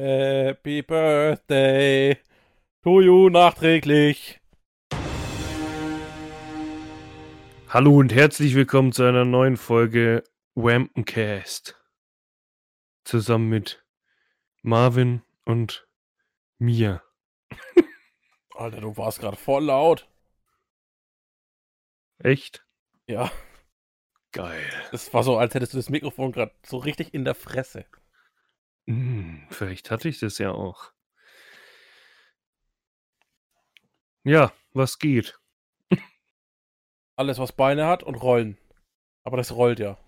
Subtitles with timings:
[0.00, 2.18] Happy Birthday
[2.84, 4.38] to you nachträglich.
[7.68, 10.22] Hallo und herzlich willkommen zu einer neuen Folge
[10.54, 11.82] Wampencast.
[13.02, 13.84] Zusammen mit
[14.62, 15.88] Marvin und
[16.60, 17.02] mir.
[18.54, 20.08] Alter, du warst gerade voll laut.
[22.18, 22.64] Echt?
[23.08, 23.32] Ja.
[24.30, 24.62] Geil.
[24.92, 27.84] Es war so, als hättest du das Mikrofon gerade so richtig in der Fresse.
[28.88, 30.92] Hm, vielleicht hatte ich das ja auch.
[34.24, 35.38] Ja, was geht?
[37.14, 38.56] Alles, was Beine hat und Rollen.
[39.24, 39.98] Aber das rollt ja.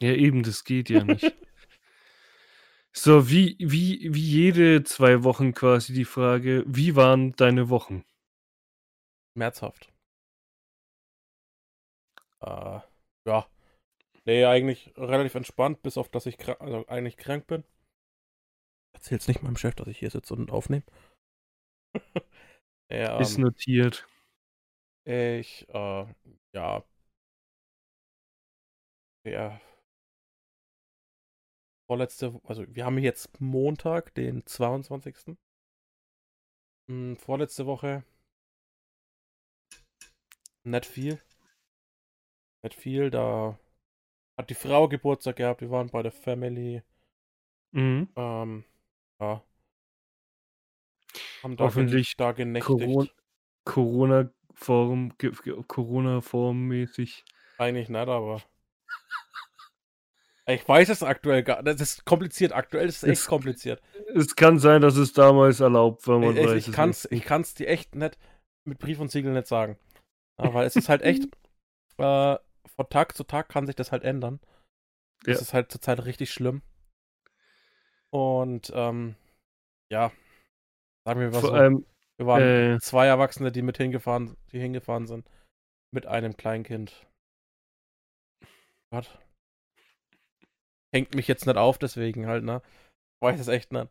[0.00, 1.24] Ja, eben, das geht ja nicht.
[2.92, 8.04] so, wie, wie, wie jede zwei Wochen quasi die Frage, wie waren deine Wochen?
[9.32, 9.90] Schmerzhaft.
[12.40, 12.80] Äh,
[13.24, 13.46] ja.
[14.26, 17.64] Nee, eigentlich relativ entspannt, bis auf dass ich krank, also eigentlich krank bin.
[18.94, 20.84] Erzähl's nicht meinem Chef, dass ich hier sitze und aufnehme.
[22.90, 24.08] ja, Ist ähm, notiert.
[25.04, 26.06] ich, äh,
[26.54, 26.84] ja.
[29.26, 29.60] Ja.
[31.86, 35.36] Vorletzte, also wir haben jetzt Montag, den 22.
[36.88, 38.04] Hm, vorletzte Woche.
[40.64, 41.20] Nicht viel.
[42.62, 43.58] Nicht viel, da
[44.36, 46.82] hat die Frau Geburtstag gehabt, wir waren bei der Family.
[47.72, 48.08] Mhm.
[48.16, 48.64] Ähm,
[49.20, 49.42] ja.
[51.42, 52.66] Haben da, Hoffentlich da genächtigt.
[52.78, 53.08] Corona,
[53.64, 55.12] Corona-Form,
[55.68, 57.24] Corona-Form-mäßig.
[57.58, 58.42] Eigentlich nicht, aber.
[60.46, 61.80] Ich weiß es aktuell gar nicht.
[61.80, 62.52] Das ist kompliziert.
[62.52, 63.80] Aktuell ist es echt Es- kompliziert.
[64.14, 67.22] Es kann sein, dass es damals erlaubt war, man Ich, weiß ich, es kann's, nicht.
[67.22, 68.18] ich kann's dir echt nicht
[68.64, 69.78] mit Brief und Siegel nicht sagen.
[70.36, 71.24] Weil es ist halt echt.
[71.96, 72.36] äh,
[72.76, 74.40] von Tag zu Tag kann sich das halt ändern.
[75.24, 75.42] Das Ja.
[75.42, 76.62] ist halt zurzeit richtig schlimm.
[78.10, 79.16] Und, ähm,
[79.90, 80.12] ja.
[81.04, 81.52] Sagen wir mal Vor so.
[81.52, 85.28] allem, Wir waren äh, zwei Erwachsene, die mit hingefahren, die hingefahren sind.
[85.92, 87.06] Mit einem Kleinkind.
[88.90, 89.18] Gott.
[90.92, 92.62] Hängt mich jetzt nicht auf, deswegen halt, ne?
[93.20, 93.88] Weiß es echt nicht.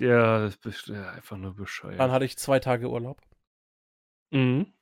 [0.00, 2.00] ja, das ist ja, einfach nur bescheuert.
[2.00, 3.20] Dann hatte ich zwei Tage Urlaub.
[4.32, 4.72] Mhm.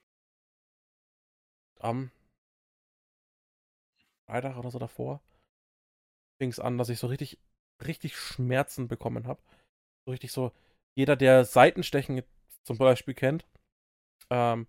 [1.81, 2.11] Am
[4.27, 5.23] Freitag oder so davor
[6.39, 7.39] fing es an, dass ich so richtig,
[7.87, 9.43] richtig Schmerzen bekommen habe.
[10.07, 10.53] So richtig so,
[10.95, 12.23] jeder, der Seitenstechen
[12.65, 13.47] zum Beispiel kennt,
[14.31, 14.67] ähm,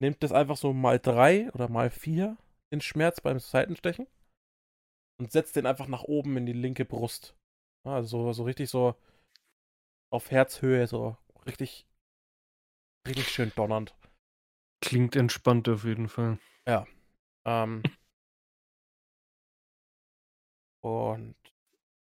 [0.00, 2.36] nimmt das einfach so mal drei oder mal vier,
[2.72, 4.06] den Schmerz beim Seitenstechen,
[5.18, 7.36] und setzt den einfach nach oben in die linke Brust.
[7.84, 8.94] Ja, Also so, so richtig so
[10.12, 11.86] auf Herzhöhe, so richtig,
[13.06, 13.94] richtig schön donnernd.
[14.82, 16.38] Klingt entspannt auf jeden Fall.
[17.44, 17.82] Ähm,
[20.82, 21.34] und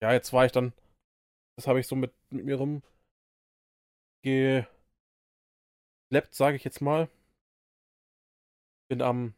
[0.02, 0.72] ja, jetzt war ich dann,
[1.56, 2.82] das habe ich so mit, mit mir rum
[4.22, 4.68] geschleppt,
[6.30, 7.08] sage ich jetzt mal.
[8.90, 9.34] Bin am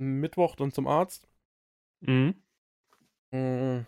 [0.00, 1.28] Mittwoch dann zum Arzt.
[2.00, 2.42] Mhm.
[3.32, 3.86] Mm.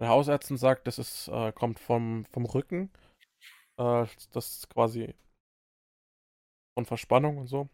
[0.00, 2.90] Der Hausärztin sagt, das ist, äh, kommt vom, vom Rücken.
[3.78, 5.14] Äh, das ist quasi
[6.76, 7.68] von Verspannung und so.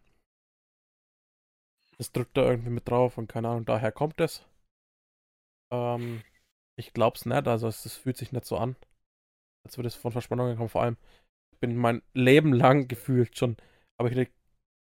[1.97, 4.45] Das drückt da irgendwie mit drauf und keine Ahnung, daher kommt es.
[5.71, 6.21] Ähm,
[6.77, 8.75] ich glaub's nicht, also es, es fühlt sich nicht so an,
[9.65, 10.69] als würde es von Verspannungen kommen.
[10.69, 10.97] Vor allem,
[11.53, 13.57] ich bin mein Leben lang gefühlt schon,
[13.99, 14.27] habe ich eine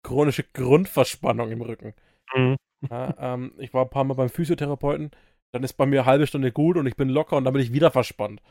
[0.04, 1.94] chronische Grundverspannung im Rücken.
[2.34, 2.56] Mhm.
[2.90, 5.10] Ja, ähm, ich war ein paar Mal beim Physiotherapeuten,
[5.52, 7.62] dann ist bei mir eine halbe Stunde gut und ich bin locker und dann bin
[7.62, 8.42] ich wieder verspannt.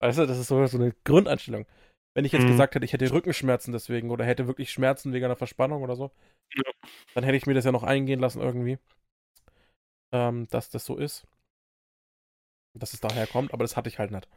[0.00, 1.66] Weißt du, das ist so, so eine Grundeinstellung.
[2.14, 2.48] Wenn ich jetzt Mhm.
[2.48, 6.12] gesagt hätte, ich hätte Rückenschmerzen deswegen oder hätte wirklich Schmerzen wegen einer Verspannung oder so,
[6.54, 6.62] Ja.
[7.14, 8.78] dann hätte ich mir das ja noch eingehen lassen irgendwie,
[10.12, 11.26] ähm, dass das so ist.
[12.78, 14.28] Dass es daher kommt, aber das hatte ich halt nicht.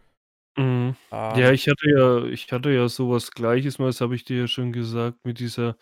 [0.57, 0.95] Mhm.
[1.11, 4.41] Ähm, Ja, ich hatte ja, ich hatte ja sowas Gleiches mal, das habe ich dir
[4.41, 5.77] ja schon gesagt, mit dieser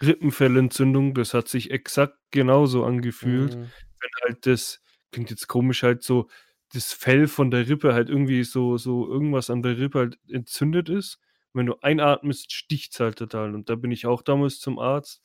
[0.00, 1.14] Rippenfellentzündung.
[1.14, 3.70] Das hat sich exakt genauso angefühlt, mhm.
[4.00, 4.80] wenn halt das,
[5.10, 6.28] klingt jetzt komisch, halt so
[6.72, 10.88] das Fell von der Rippe halt irgendwie so, so irgendwas an der Rippe halt entzündet
[10.88, 11.18] ist.
[11.52, 13.54] Wenn du einatmest, sticht's halt total.
[13.54, 15.22] Und da bin ich auch damals zum Arzt.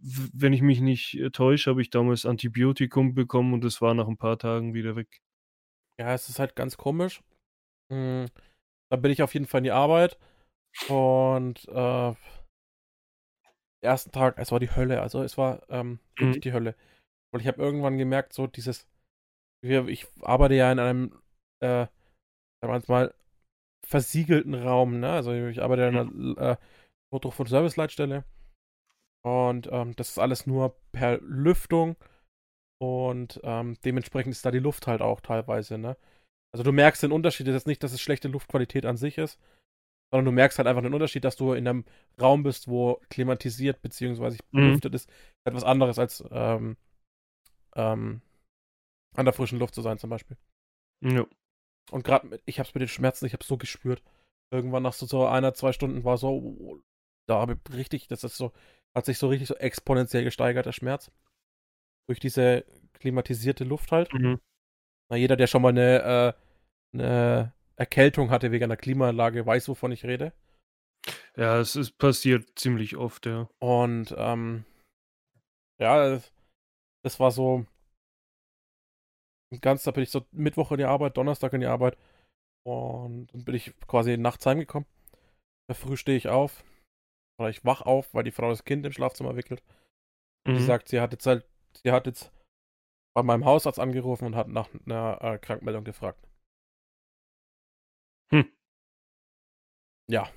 [0.00, 4.06] Wenn ich mich nicht äh, täusche, habe ich damals Antibiotikum bekommen und es war nach
[4.08, 5.20] ein paar Tagen wieder weg.
[5.98, 7.22] Ja, es ist halt ganz komisch.
[7.90, 8.26] Mm,
[8.90, 10.18] Dann bin ich auf jeden Fall in die Arbeit
[10.88, 12.14] und äh,
[13.82, 16.40] ersten Tag, es war die Hölle, also es war ähm, wirklich Mhm.
[16.42, 16.74] die Hölle.
[17.32, 18.86] Weil ich habe irgendwann gemerkt, so dieses,
[19.62, 21.12] ich arbeite ja in einem,
[21.60, 21.86] äh,
[22.62, 23.14] sagen wir mal,
[23.86, 25.10] versiegelten Raum, ne?
[25.12, 26.56] Also ich arbeite in einer äh,
[27.12, 28.24] Notdruck- und Serviceleitstelle
[29.24, 31.96] und ähm, das ist alles nur per Lüftung
[32.80, 35.96] Und, ähm, dementsprechend ist da die Luft halt auch teilweise, ne?
[36.52, 37.46] Also, du merkst den Unterschied.
[37.48, 39.38] Das ist jetzt nicht, dass es schlechte Luftqualität an sich ist,
[40.12, 41.84] sondern du merkst halt einfach den Unterschied, dass du in 'nem
[42.20, 44.62] Raum bist, wo klimatisiert beziehungsweise Mhm.
[44.64, 45.10] belüftet ist.
[45.46, 46.76] Etwas anderes als, ähm
[47.76, 48.20] ähm,
[49.16, 50.36] an der frischen Luft zu sein zum Beispiel.
[51.00, 51.26] Ja.
[51.90, 54.02] Und mit ich habe es mit den Schmerzen ich habe es so gespürt.
[54.50, 56.80] Irgendwann nach so so 1, 2 Stunden war so
[57.26, 58.52] da habe ich richtig das ist so
[58.98, 61.10] hat sich so richtig so exponentiell gesteigert, der Schmerz.
[62.08, 62.64] Durch diese
[62.94, 64.12] klimatisierte Luft halt.
[64.14, 64.40] Mhm.
[65.10, 66.34] Na, jeder, der schon mal 'ne,
[66.94, 70.32] äh 'ne Erkältung hatte wegen einer Klimaanlage, weiß, wovon ich rede.
[71.36, 73.48] Ja, es ist passiert ziemlich oft, ja.
[73.60, 74.64] Und, ähm
[75.80, 76.20] ja,
[77.04, 77.66] das war so
[79.62, 81.96] ganz da bin ich so Mittwoch in die Arbeit, Donnerstag in die Arbeit
[82.64, 84.88] und dann bin ich quasi nachts heimgekommen.
[85.68, 86.64] Der Früh stehe ich auf
[87.38, 89.62] oder ich wache auf, weil die Frau das Kind im Schlafzimmer wickelt.
[90.48, 90.62] Und die Mhm.
[90.62, 91.46] sagt, sie hat jetzt halt
[91.84, 92.32] sie hat jetzt
[93.14, 96.26] bei meinem Hausarzt angerufen und hat nach 'ner, äh, Krankmeldung gefragt.
[98.32, 98.48] Hm.
[100.10, 100.28] Ja.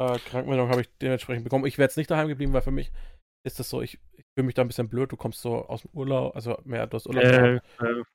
[0.00, 1.66] Äh, Krankmeldung habe ich dementsprechend bekommen.
[1.66, 2.92] Ich wäre jetzt nicht daheim geblieben, weil für mich
[3.44, 5.12] ist das so, ich ich fühle mich da 'n bisschen blöd.
[5.12, 7.60] Du kommst so aus'm Urlaub also mehr du hast Urlaub Äh,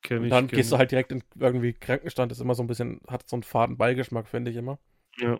[0.02, 0.80] kenne Und ich, dann kenne gehst du ich.
[0.80, 2.32] halt direkt in irgendwie Krankenstand.
[2.32, 4.80] Das ist immer so 'n bisschen hat so 'n faden Beigeschmack, finde ich immer.
[5.18, 5.40] Ja.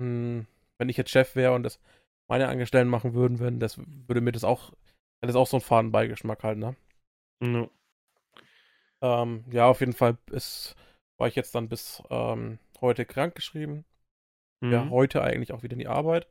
[0.00, 0.46] Hm,
[0.78, 1.80] wenn ich jetzt Chef wäre und das
[2.28, 4.72] meine Angestellten machen würden, würden das würde mir das auch
[5.22, 6.76] das auch so 'n faden Beigeschmack halt, ne?
[7.40, 7.68] Ja.
[9.02, 10.74] Ähm, ja, auf jeden Fall ist
[11.16, 13.84] war ich jetzt dann bis, ähm, heute krankgeschrieben.
[14.70, 14.90] Ja, Mhm.
[14.90, 16.28] heute eigentlich auch wieder in die Arbeit.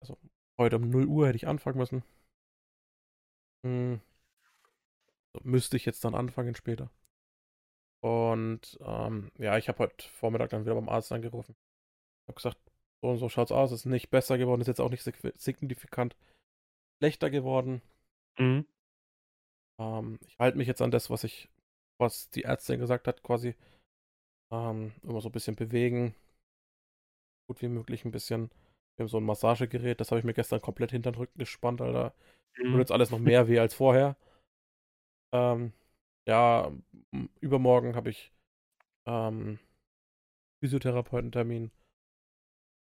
[0.00, 0.18] Also,
[0.58, 2.04] heute um 0:00 hätte ich anfangen müssen.
[3.64, 3.98] Hm.
[5.44, 6.90] Müsste ich jetzt dann anfangen später.
[8.04, 11.56] Und, ähm, ja, ich habe heute Vormittag dann wieder beim Arzt angerufen.
[12.28, 12.58] Habe gesagt:
[13.02, 15.04] „So und so schaut's aus, ist nicht besser geworden, ist jetzt auch nicht
[15.36, 16.16] signifikant
[17.00, 17.82] schlechter geworden.“
[18.38, 18.68] Mhm.
[19.78, 21.48] Ähm, ich halte mich jetzt an das, was ich
[22.00, 23.56] was die Ärztin gesagt hat, quasi.
[24.52, 26.14] Ähm, immer so 'n bisschen bewegen.
[27.50, 28.50] Gut wie möglich 'n bisschen
[28.96, 31.80] wir haben so 'n Massagegerät, das habe ich mir gestern komplett hinter 'n Rücken gespannt,
[31.80, 32.12] Alter.
[32.70, 32.80] Tut Mhm.
[32.80, 34.16] jetzt alles noch mehr weh als vorher.
[35.32, 35.72] Ähm,
[36.26, 36.72] ja,
[37.40, 38.32] übermorgen habe ich,
[39.06, 39.58] ähm,
[40.60, 41.72] Physiotherapeutentermin.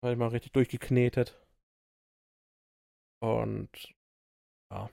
[0.02, 1.38] Ich mal richtig durchgeknetet.
[3.22, 3.70] Und
[4.72, 4.90] ja,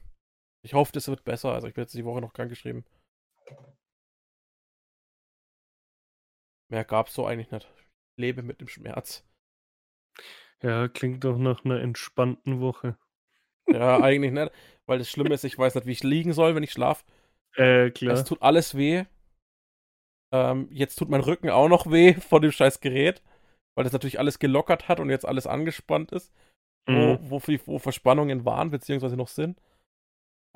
[0.64, 1.52] ich hoffe, das wird besser.
[1.52, 2.84] Also, ich bin jetzt die Woche noch krankgeschrieben.
[6.68, 7.68] Mehr gab's so eigentlich nicht.
[8.16, 9.24] Lebe mit dem Schmerz.
[10.62, 12.98] Ja, klingt doch nach 'ner entspannten Woche.
[13.68, 14.52] Ja, eigentlich nicht,
[14.86, 17.04] weil das Schlimme ist, ich weiß nicht, wie ich liegen soll, wenn ich schlafe.
[17.56, 18.24] Äh, Es klar.
[18.24, 19.04] tut alles weh.
[20.32, 23.22] Ähm, jetzt tut mein Rücken auch noch weh von dem scheiß Gerät,
[23.76, 26.32] weil das natürlich alles gelockert hat und jetzt alles angespannt ist,
[26.88, 27.30] wo Mhm.
[27.30, 29.60] wo vi wo Verspannungen waren beziehungsweise noch sind.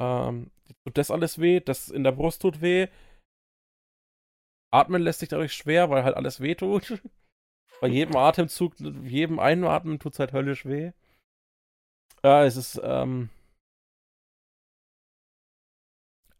[0.01, 0.51] Ähm,
[0.85, 2.89] tut das alles weh, das in der Brust tut weh.
[4.73, 7.03] Atmen lässt sich dadurch schwer, weil halt alles wehtut.
[7.81, 10.93] Bei jedem Atemzug, jedem Einatmen tut's halt höllisch weh.
[12.23, 13.31] Ja, es ist, ähm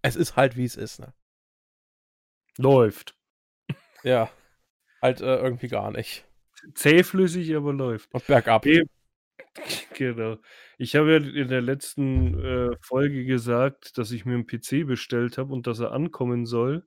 [0.03, 1.13] es ist halt, wie es ist, ne?
[2.59, 3.15] Läuft.
[4.03, 4.31] Ja,
[5.03, 6.25] halt, äh, irgendwie gar nicht.
[6.75, 8.13] Zähflüssig, aber läuft.
[8.15, 8.65] Und bergab.
[9.95, 10.39] Genau.
[10.79, 15.39] Ich habe ja in der letzten, äh, Folge gesagt, dass ich mir 'n PC bestellt
[15.39, 16.87] habe und dass er ankommen soll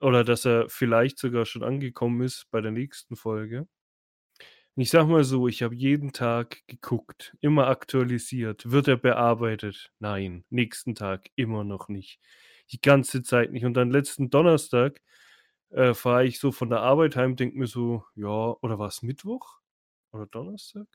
[0.00, 3.68] oder dass er vielleicht sogar schon angekommen ist bei der nächsten Folge.
[4.76, 8.68] Ich sage mal so, ich habe jeden Tag geguckt, immer aktualisiert.
[8.72, 9.92] Wird er bearbeitet?
[10.00, 10.44] Nein.
[10.50, 12.18] Nächsten Tag immer noch nicht.
[12.72, 13.64] Die ganze Zeit nicht.
[13.64, 15.00] Und dann letzten Donnerstag,
[15.74, 19.60] äh, fahre ich so von der Arbeit heim, denke mir so: „Ja“ oder war's Mittwoch
[20.12, 20.86] oder Donnerstag?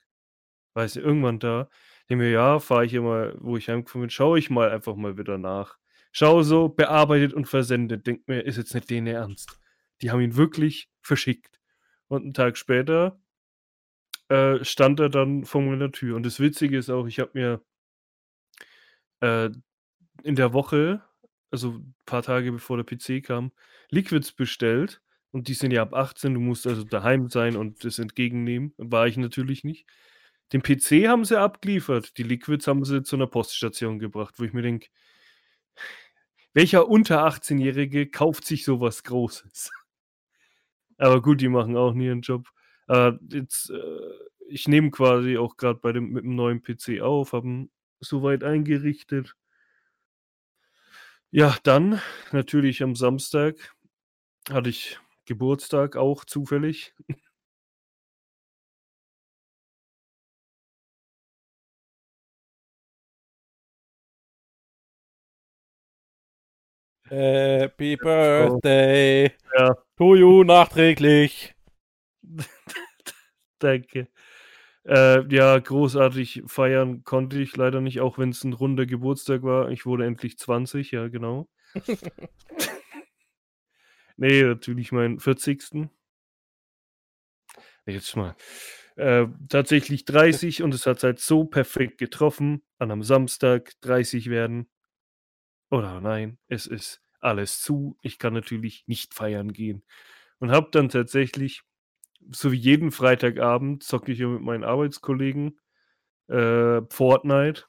[0.75, 1.69] Weiß nicht, irgendwann da.
[2.09, 5.17] Denke mir: „Ja, fahre ich immer wo ich heimgefahren bin, schaue ich mal einfach mal
[5.17, 5.77] wieder nach.“
[6.11, 8.07] Schaue so, bearbeitet und versendet.
[8.07, 9.59] Denke mir: „Ist jetzt nicht deren Ernst.
[10.01, 11.59] Die haben ihn wirklich verschickt.“
[12.07, 13.19] Und 'n Tag später,
[14.29, 16.15] äh, stand er dann vor meiner Tür.
[16.15, 17.61] Und das Witzige ist auch, ich habe mir
[19.21, 19.49] äh,
[20.23, 21.03] in der Woche,
[21.51, 23.51] also paar Tage bevor der PC kam,
[23.91, 26.33] Liquids bestellt und die sind ja ab 18.
[26.35, 28.73] Du musst also daheim sein und das entgegennehmen.
[28.77, 29.85] War ich natürlich nicht.
[30.53, 32.17] Den PC haben sie abgeliefert.
[32.17, 34.87] Die Liquids haben sie zu 'ner Poststation gebracht, wo ich mir denke
[36.55, 39.71] welcher unter Achtzehnjährige kauft sich so was Großes?
[40.97, 42.47] Aber gut, die machen auch nie ihren Job.
[42.87, 43.99] Äh, jetzt, äh
[44.51, 48.23] ich nehme quasi auch grad bei dem mit dem neuen PC auf, habe ihn so
[48.23, 49.35] weit eingerichtet.
[51.33, 53.55] Ja, dann natürlich am Samstag
[54.49, 56.93] hatte ich Geburtstag auch zufällig.
[67.09, 71.55] Happy Birthday Ja, to you nachträglich.
[73.59, 74.07] danke.
[74.85, 79.69] Äh, ja, großartig feiern konnte ich leider nicht, auch wenn es ein runder Geburtstag war.
[79.71, 81.47] Ich wurde endlich 20, ja, genau.
[84.19, 85.73] nee, natürlich meinen 40.
[85.73, 85.89] Nee,
[87.85, 88.35] Jetzt mal.
[88.95, 92.63] Äh, tatsächlich 30 und es hat halt so perfekt getroffen.
[92.77, 94.69] An einem Samstag 30 werden.
[95.71, 97.97] Oder nein, es ist alles zu.
[98.01, 99.83] Ich kann natürlich nicht feiern gehen.
[100.39, 101.63] Und habe dann tatsächlich,
[102.31, 105.59] so wie jeden Freitagabend, zocke ich ja mit meinen Arbeitskollegen
[106.27, 107.65] äh, Fortnite.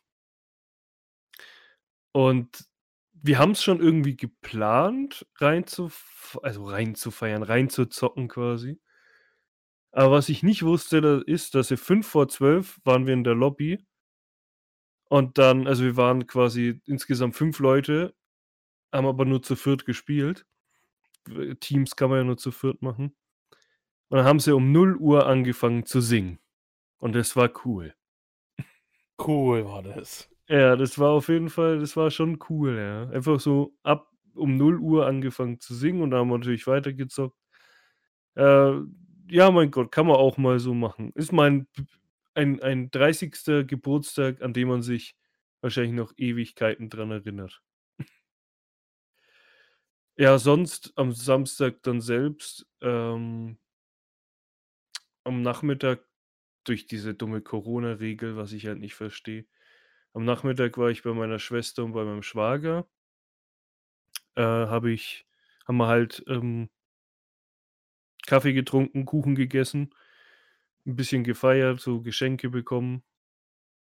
[2.13, 2.70] Und
[3.23, 5.91] wir haben es schon irgendwie geplant, rein zu,
[6.43, 8.81] also rein zu feiern, rein zu zocken quasi.
[9.93, 13.35] Aber was ich nicht wusste, ist, dass wir 5 vor 12 waren wir in der
[13.35, 13.85] Lobby.
[15.09, 18.15] Und dann, also wir waren quasi insgesamt fünf Leute,
[18.93, 20.47] haben aber nur zu viert gespielt.
[21.59, 23.17] Teams kann man ja nur zu viert machen.
[24.09, 26.39] Und dann haben sie um 0 Uhr angefangen zu singen.
[26.99, 27.95] Und das war cool.
[29.19, 30.31] Cool war das.
[30.51, 33.09] Ja, das war auf jeden Fall, das war schon cool, ja.
[33.11, 37.37] Einfach so ab um 0 Uhr angefangen zu singen und da haben wir natürlich weitergezockt.
[38.37, 38.73] Äh,
[39.31, 41.13] ja, mein Gott, kann man auch mal so machen.
[41.15, 41.67] Ist mein
[42.35, 43.65] ein, ein 30.
[43.65, 45.17] Geburtstag, an dem man sich
[45.63, 47.63] wahrscheinlich noch Ewigkeiten dran erinnert.
[50.17, 53.59] ja, sonst am Samstag dann selbst, ähm,
[55.25, 56.07] am Nachmittag
[56.65, 59.47] durch diese dumme Corona-Regel, was ich halt nicht verstehe.
[60.13, 62.87] Am Nachmittag war ich bei meiner Schwester und bei meinem Schwager.
[64.35, 65.27] Äh, habe ich,
[65.67, 66.69] haben wir halt ähm,
[68.27, 69.95] Kaffee getrunken, Kuchen gegessen,
[70.87, 73.03] ein bisschen gefeiert, so Geschenke bekommen.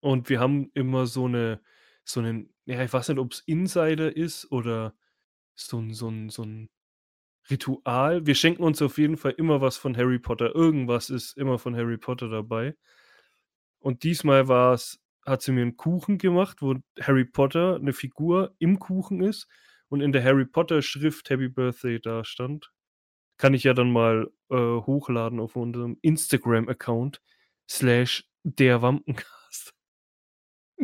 [0.00, 1.60] Und wir haben immer so eine,
[2.04, 4.94] so einen, ja, ich weiß nicht, ob es Insider ist oder
[5.54, 6.68] so ein, so ein, so ein
[7.50, 8.26] Ritual.
[8.26, 10.54] Wir schenken uns auf jeden Fall immer was von Harry Potter.
[10.54, 12.76] Irgendwas ist immer von Harry Potter dabei.
[13.80, 18.54] Und diesmal war es, hat sie mir einen Kuchen gemacht, wo Harry Potter, eine Figur
[18.58, 19.48] im Kuchen ist
[19.88, 22.72] und in der Harry Potter Schrift Happy Birthday da stand.
[23.36, 27.22] Kann ich ja dann mal äh, hochladen auf unserem Instagram-Account
[27.68, 29.74] slash der Wampencast.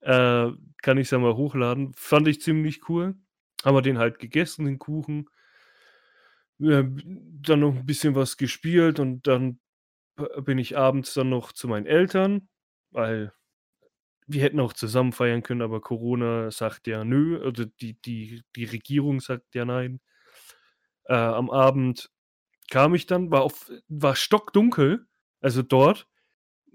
[0.00, 0.50] äh,
[0.82, 1.92] kann ich ja mal hochladen.
[1.94, 3.16] Fand ich ziemlich cool.
[3.64, 5.28] Haben wir den halt gegessen, den Kuchen.
[6.58, 9.60] Ja, dann noch ein bisschen was gespielt und dann
[10.42, 12.48] bin ich abends dann noch zu meinen Eltern,
[12.90, 13.32] weil
[14.26, 18.64] wir hätten auch zusammen feiern können, aber Corona sagt ja nö, also die, die, die
[18.64, 20.00] Regierung sagt ja nein.
[21.04, 22.10] Äh, am Abend
[22.70, 25.06] kam ich dann, war, auf, war stockdunkel,
[25.40, 26.06] also dort.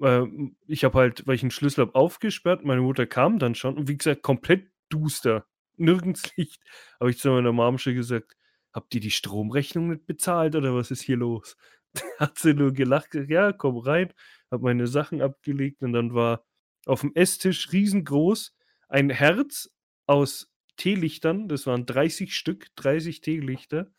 [0.01, 0.25] Äh,
[0.67, 2.65] ich habe halt, weil ich einen Schlüssel habe, aufgesperrt.
[2.65, 5.45] Meine Mutter kam dann schon und wie gesagt, komplett duster.
[5.77, 6.61] Nirgends Licht.
[6.99, 8.35] Habe ich zu meiner Mom schon gesagt,
[8.73, 11.55] habt ihr die Stromrechnung nicht bezahlt oder was ist hier los?
[12.19, 14.13] Hat sie nur gelacht, gesagt, ja, komm rein,
[14.51, 16.45] habe meine Sachen abgelegt und dann war
[16.85, 18.55] auf dem Esstisch riesengroß
[18.89, 19.69] ein Herz
[20.05, 23.91] aus Teelichtern, das waren 30 Stück, 30 Teelichter.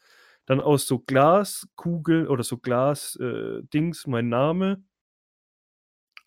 [0.46, 4.84] Dann aus so Glaskugeln oder so Glas-Dings mein Name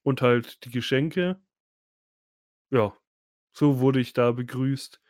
[0.03, 1.39] und halt die Geschenke.
[2.71, 2.93] Ja,
[3.53, 5.01] so wurde ich da begrüßt.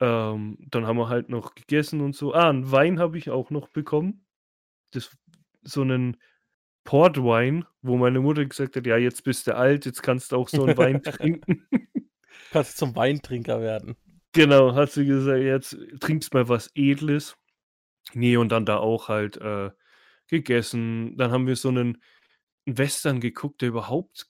[0.00, 2.34] Ähm, dann haben wir halt noch gegessen und so.
[2.34, 4.26] Ah, einen Wein habe ich auch noch bekommen.
[4.92, 5.16] Das,
[5.64, 6.16] so einen
[6.84, 10.48] Portwein, wo meine Mutter gesagt hat, ja, jetzt bist du alt, jetzt kannst du auch
[10.48, 11.66] so einen Wein trinken.
[12.50, 13.96] Kannst zum Weintrinker werden.
[14.32, 17.36] Genau, hat sie gesagt, jetzt trinkst mal was Edles.
[18.12, 19.70] Nee, und dann da auch halt äh,
[20.28, 21.16] gegessen.
[21.16, 22.02] Dann haben wir so einen,
[22.66, 24.26] Western geguckt, der überhaupt,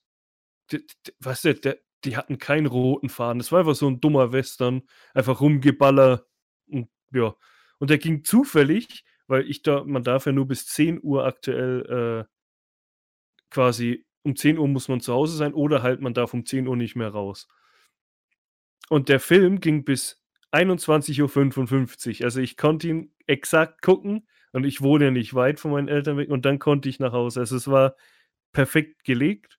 [1.20, 3.38] weißt du, der, die hatten keinen roten Faden.
[3.38, 4.82] Das war einfach so ein dummer Western,
[5.14, 6.26] einfach rumgeballer
[6.66, 7.34] und ja.
[7.78, 12.26] Und der ging zufällig, weil ich da, man darf ja nur bis 10 Uhr aktuell
[12.26, 12.30] äh,
[13.50, 16.66] quasi, um 10 Uhr muss man zu Hause sein oder halt man darf um 10
[16.66, 17.48] Uhr nicht mehr raus.
[18.88, 22.24] Und der Film ging bis 21.55 Uhr.
[22.24, 26.16] Also ich konnte ihn exakt gucken und ich wohne ja nicht weit von meinen Eltern
[26.16, 27.40] weg und dann konnte ich nach Hause.
[27.40, 27.96] Also es war
[28.52, 29.58] perfekt gelegt.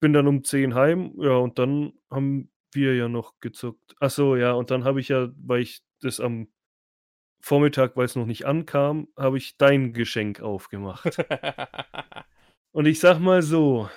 [0.00, 3.96] Bin dann um 10 heim, ja, und dann haben wir ja noch gezockt.
[3.98, 6.48] Ach so, ja, und dann habe ich ja, weil ich das am
[7.48, 11.16] Vormittag, weil es noch nicht ankam, habe ich dein Geschenk aufgemacht.
[12.72, 13.88] Und ich sag mal so,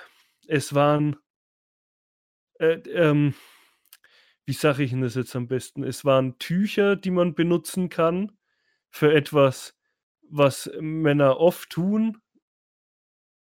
[0.47, 1.17] es waren,
[2.59, 3.33] äh, ähm,
[4.45, 5.83] wie sage ich denn das jetzt am besten?
[5.83, 8.31] Es waren Tücher, die man benutzen kann
[8.89, 9.77] für etwas,
[10.29, 12.21] was Männer oft tun,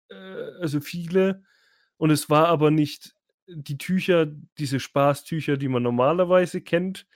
[0.09, 0.15] äh,
[0.61, 1.45] also viele.
[1.99, 3.15] Und es war aber nicht
[3.47, 4.27] die Tücher,
[4.59, 7.07] diese Spaßtücher, die man normalerweise kennt,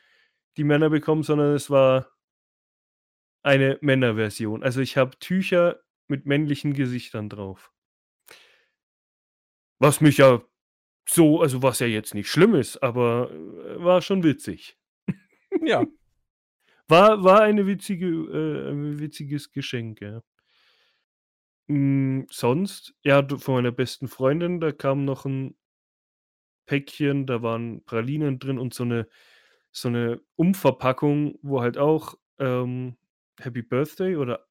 [0.57, 2.14] die Männer bekommen, sondern es war
[3.45, 4.63] eine Männerversion.
[4.65, 7.71] Also, ich habe Tücher mit männlichen Gesichtern drauf.
[9.81, 10.41] Was mich ja
[11.09, 14.79] so also, was ja jetzt nicht schlimm ist, aber, äh, war schon witzig.
[15.65, 15.87] Ja.
[16.89, 20.23] War war eine witzige äh, ein witziges Geschenk, ja.
[21.69, 25.55] Hm, sonst, ja, von meiner besten Freundin, da kam noch 'n
[26.69, 29.07] Päckchen, da waren Pralinen drin und so 'ne
[29.73, 32.97] so 'ne Umverpackung, wo halt auch, ähm,
[33.41, 34.47] Happy Birthday oder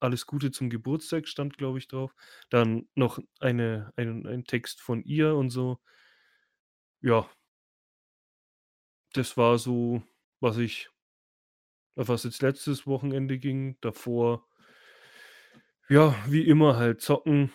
[0.00, 2.14] Alles Gute zum Geburtstag stand, glaube ich, drauf.
[2.50, 5.78] Dann noch eine ein ein Text von ihr und so.
[7.02, 7.28] Ja.
[9.14, 10.02] Das war so,
[10.40, 10.90] was ich
[11.94, 13.76] was jetzt letztes Wochenende ging.
[13.80, 14.46] Davor
[15.88, 17.52] ja, wie immer halt zocken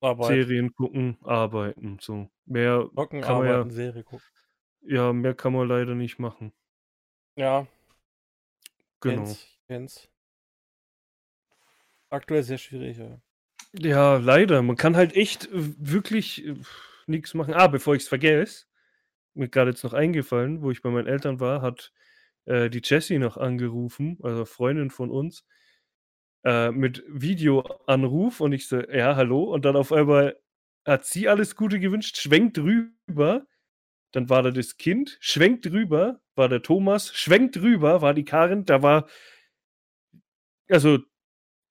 [0.00, 0.28] Arbeit.
[0.28, 2.30] Serien gucken, arbeiten, so.
[2.46, 4.26] Mehr Zocken, kann man arbeiten, ja Serie gucken.
[4.82, 6.52] ja, mehr kann man leider nicht machen.
[7.36, 7.66] Ja.
[9.00, 9.24] Genau.
[9.24, 10.08] Kenn's, ich kenn's.
[12.10, 13.20] Aktuell sehr schwierig, ja.
[13.78, 14.62] Ja, leider.
[14.62, 16.54] Man kann halt echt w wirklich, äh,
[17.06, 17.54] nix machen.
[17.54, 18.66] Ah, bevor ich's vergesse,
[19.34, 21.92] mir grade jetzt noch eingefallen, wo ich bei meinen Eltern war, hat,
[22.46, 25.44] äh, die Jessie noch angerufen, also Freundin von uns,
[26.44, 30.36] äh, mit Videoanruf und ich so: „Ja, hallo?“ Und dann auf einmal
[30.86, 33.46] hat sie alles Gute gewünscht, schwenkt rüber,
[34.12, 38.64] dann war da das Kind, schwenkt rüber, war der Thomas, schwenkt rüber, war die Karin,
[38.66, 39.08] da war
[40.70, 40.98] also,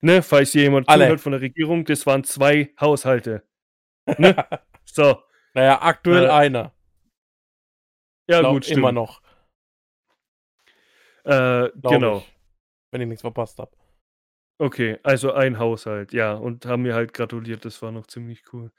[0.02, 1.06] ne, falls jemand Alle.
[1.06, 3.44] zuhört von der Regierung, das waren 2 Haushalte.
[4.18, 4.36] Ne?
[4.86, 5.24] So.
[5.56, 6.74] Na ja, aktuell Äh, einer.
[8.28, 8.96] Ja Glaub gut, immer stimmt.
[8.96, 9.22] noch,
[11.26, 12.18] Äh, genau.
[12.20, 12.34] ich,
[12.92, 13.72] wenn ich nix verpasst habe.
[14.60, 18.72] Okay, also ein Haushalt, ja, und haben mir halt gratuliert, das war noch ziemlich cool.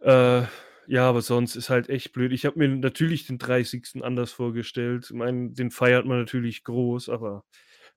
[0.00, 0.42] Äh,
[0.86, 2.32] ja, aber sonst ist halt echt blöd.
[2.32, 4.02] Ich habe mir natürlich den 30.
[4.02, 5.04] anders vorgestellt.
[5.06, 7.44] Ich meine, den feiert man natürlich groß, aber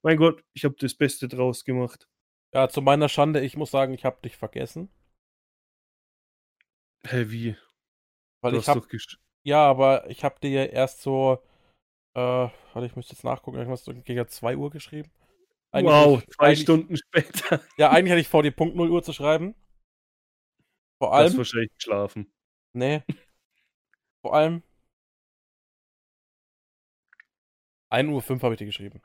[0.04, 2.08] mein Gott, ich habe das Beste draus gemacht.
[2.54, 4.90] Ja, zu meiner Schande, ich muss sagen, ich habe dich vergessen.
[7.04, 7.56] Hä, wie?
[8.42, 11.40] Weil Du ich gesch ja, aber ich habe dir erst so,
[12.16, 15.12] äh warte, ich müsste jetzt nachgucken, irgendwas so gegen 2 Uhr geschrieben.
[15.72, 17.62] Eigentlich Wow, hatte ich 2 eigentlich Stunden später.
[17.78, 19.56] ja, eigentlich hatte ich vor, dir Punkt 0 Uhr zu schreiben.
[21.02, 22.32] Vor Du hast allem wahrscheinlich geschlafen.
[22.74, 23.04] ne.
[24.24, 24.64] Vor allem
[27.90, 29.02] 1:05 habe ich dir geschrieben.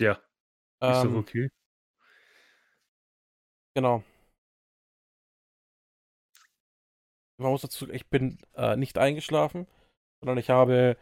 [0.00, 0.12] Ja,
[0.86, 1.50] ist doch Ähm okay.
[3.76, 4.04] Genau.
[7.38, 9.66] Man muss dazu ich bin, äh, nicht eingeschlafen,
[10.20, 10.96] sondern ich habe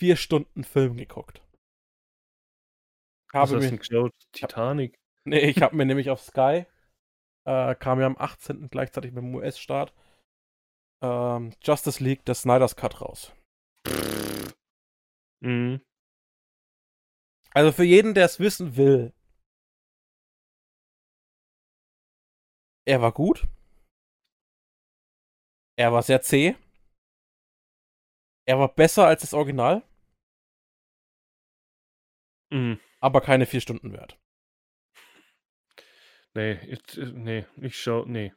[0.00, 1.42] 4 Stunden Film geguckt.
[3.32, 4.12] Was Habe hast du mir geschaut?
[4.34, 4.94] ich Titanic?
[5.24, 6.66] ne, ich habe mir nämlich auf Sky,
[7.46, 8.68] äh, kam ja am 18.
[8.70, 9.92] gleichzeitig mit dem US-Start,
[11.02, 13.32] ähm, Justice League, der Snyder's Cut raus.
[15.42, 15.80] Mhm.
[17.54, 19.12] Also für jeden, der es wissen will
[22.84, 23.46] er war gut.
[25.76, 26.56] Er war sehr zäh.
[28.46, 29.82] Er war besser als das Original.
[32.50, 32.80] Mhm.
[33.00, 34.18] Aber keine 4 Stunden wert.
[36.34, 38.34] Ne, jetzt, äh, ne, ich schaue ne,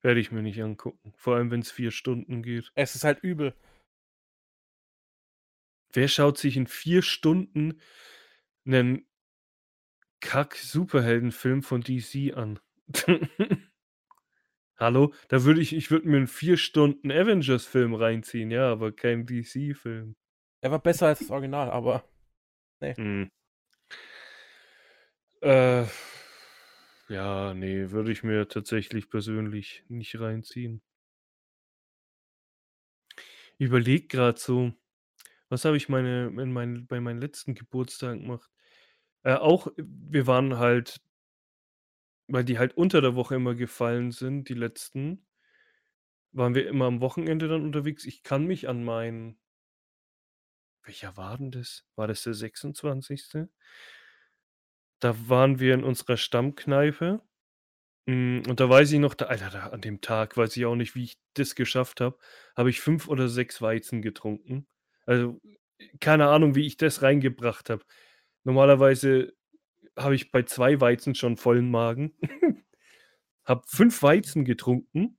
[0.00, 1.14] werde ich mir nicht angucken.
[1.16, 2.72] Vor allem, wenn's 4 Stunden geht.
[2.74, 3.54] Es ist halt übel.
[5.92, 7.80] Wer schaut sich in 4 Stunden
[8.66, 9.04] 'nen
[10.20, 12.58] Kack-Superheldenfilm von DC an?
[14.78, 15.12] Hallo?
[15.28, 20.16] Da würde ich ich würde mir 'n 4 Stunden Avengers-Film reinziehen, ja, aber keinen DC-Film.
[20.62, 22.04] Er war besser als das Original, aber
[22.80, 22.98] ne.
[22.98, 23.30] Mhm.
[25.42, 25.86] Äh,
[27.08, 30.80] ja, ne, würde ich mir tatsächlich persönlich nicht reinziehen.
[33.58, 34.72] Ich überlege grad so,
[35.50, 38.50] was habe ich meine in meinen bei meinen letzten Geburtstagen gemacht?
[39.24, 41.00] Äh, auch wir waren halt
[42.28, 45.26] weil die halt unter der Woche immer gefallen sind, die letzten
[46.32, 48.04] waren wir immer am Wochenende dann unterwegs.
[48.04, 49.36] Ich kann mich an meinen
[50.84, 51.84] welcher war denn das?
[51.96, 53.48] War das der 26.?
[55.02, 57.20] Da waren wir in unserer Stammkneipe.
[58.08, 60.76] Hm, und da weiß ich noch, da Alter, da an dem Tag weiß ich auch
[60.76, 62.18] nicht, wie ich das geschafft habe,
[62.56, 64.66] habe ich 5 oder 6 Weizen getrunken.
[65.06, 65.40] Also,
[66.00, 67.84] keine Ahnung, wie ich das reingebracht habe.
[68.44, 69.32] Normalerweise
[69.96, 72.14] habe ich bei 2 Weizen schon vollen Magen.
[73.44, 75.18] Habe 5 Weizen getrunken.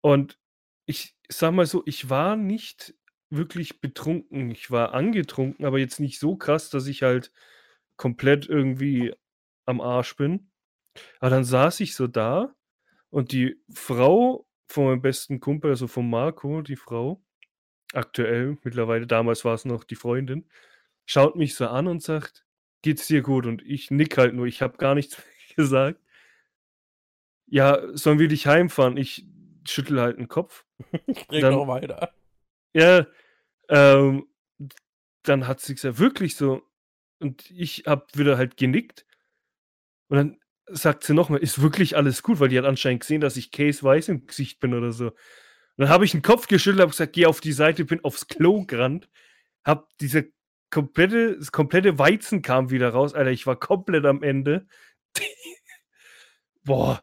[0.00, 0.38] Und
[0.86, 2.94] ich sage mal so, ich war nicht
[3.30, 4.50] wirklich betrunken.
[4.50, 7.32] Ich war angetrunken, aber jetzt nicht so krass, dass ich halt
[7.96, 9.14] komplett irgendwie
[9.66, 10.50] am Arsch bin.
[11.20, 12.54] Aber dann saß ich so da
[13.10, 17.22] und die Frau von meinem besten Kumpel, also von Marco, die Frau
[17.94, 20.48] aktuell mittlerweile, damals war es noch die Freundin,
[21.06, 22.46] schaut mich so an und sagt:
[22.82, 25.22] „Geht's dir gut?“ Und ich nick halt nur, ich habe gar nichts
[25.56, 26.00] gesagt.
[27.50, 29.26] „Ja, sollen wir dich heimfahren?“ Ich
[29.66, 30.64] schüttel halt 'n Kopf.
[31.06, 32.12] Ich rede Dann noch weiter.
[32.74, 33.06] ja,
[33.70, 34.26] ähm,
[35.24, 36.62] dann hat sie gesagt: „Wirklich so?“
[37.20, 39.06] Und ich habe wieder halt genickt.
[40.08, 43.20] Und dann sagt sie noch mal: „Ist wirklich alles gut?“ Weil die hat anscheinend gesehen,
[43.20, 45.12] dass ich käseweiß im Gesicht bin oder so.
[45.78, 48.64] Dann habe ich 'n Kopf geschüttelt, habe gesagt: „Geh auf die Seite“, bin aufs Klo
[48.66, 49.08] gerannt,
[49.66, 50.32] habe diese
[50.70, 53.14] komplette das komplette Weizen kam wieder raus.
[53.14, 54.66] Alter, ich war komplett am Ende.
[56.64, 57.02] Boah,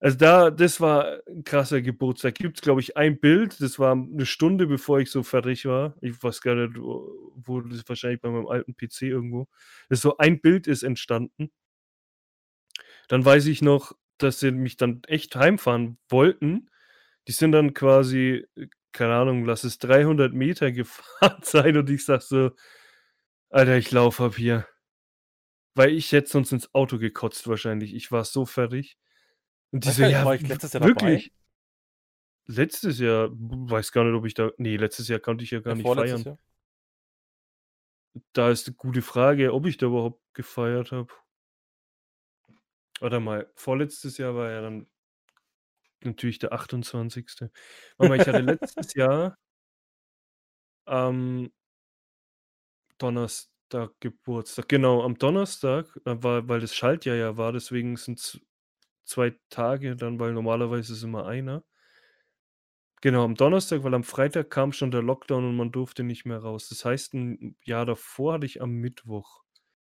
[0.00, 2.36] also da das war 'n krasser Geburtstag.
[2.36, 5.96] Gibt's, glaube ich, ein Bild, das war 'ne Stunde, bevor ich so fertig war.
[6.02, 9.48] Ich weiß gar nicht, wo das wahrscheinlich bei meinem alten PC irgendwo.
[9.90, 11.50] Das so ein Bild ist entstanden.
[13.10, 16.68] Dann weiß ich noch, dass sie mich dann echt heimfahren wollten.
[17.28, 22.04] Die sind dann quasi, äh, keine Ahnung, lass es 300 Meter gefahren sein und ich
[22.04, 22.50] sage so:
[23.50, 24.66] „Alter, ich laufe ab hier.“
[25.74, 27.94] Weil ich hätte sonst ins Auto gekotzt wahrscheinlich.
[27.94, 28.98] Ich war so fertig.
[29.72, 31.24] Und die so: „Ja, war ich letztes Jahr dabei?
[31.24, 31.32] wirklich?“
[32.46, 33.28] Letztes Jahr?
[33.32, 35.90] Weiß gar nicht, ob ich da ne, letztes Jahr konnte ich ja gar Ja, nicht
[35.92, 36.26] feiern.
[36.26, 36.38] Jahr?
[38.32, 41.12] Da ist 'ne gute Frage, ob ich da überhaupt gefeiert habe.
[43.00, 44.86] Warte mal, vorletztes Jahr war ja dann
[46.04, 47.50] natürlich der 28.
[47.96, 49.36] Warte mal, ich hatte letztes Jahr
[50.86, 51.50] am
[52.98, 54.68] Donnerstag Geburtstag.
[54.68, 58.40] Genau, am Donnerstag, äh, war weil das Schaltjahr ja war, deswegen sind's
[59.04, 61.64] 2 Tage dann, weil normalerweise ist immer einer.
[63.00, 66.38] Genau, am Donnerstag, weil am Freitag kam schon der Lockdown und man durfte nicht mehr
[66.38, 66.68] raus.
[66.68, 69.42] Das heißt, 'n Jahr davor hatte ich am Mittwoch.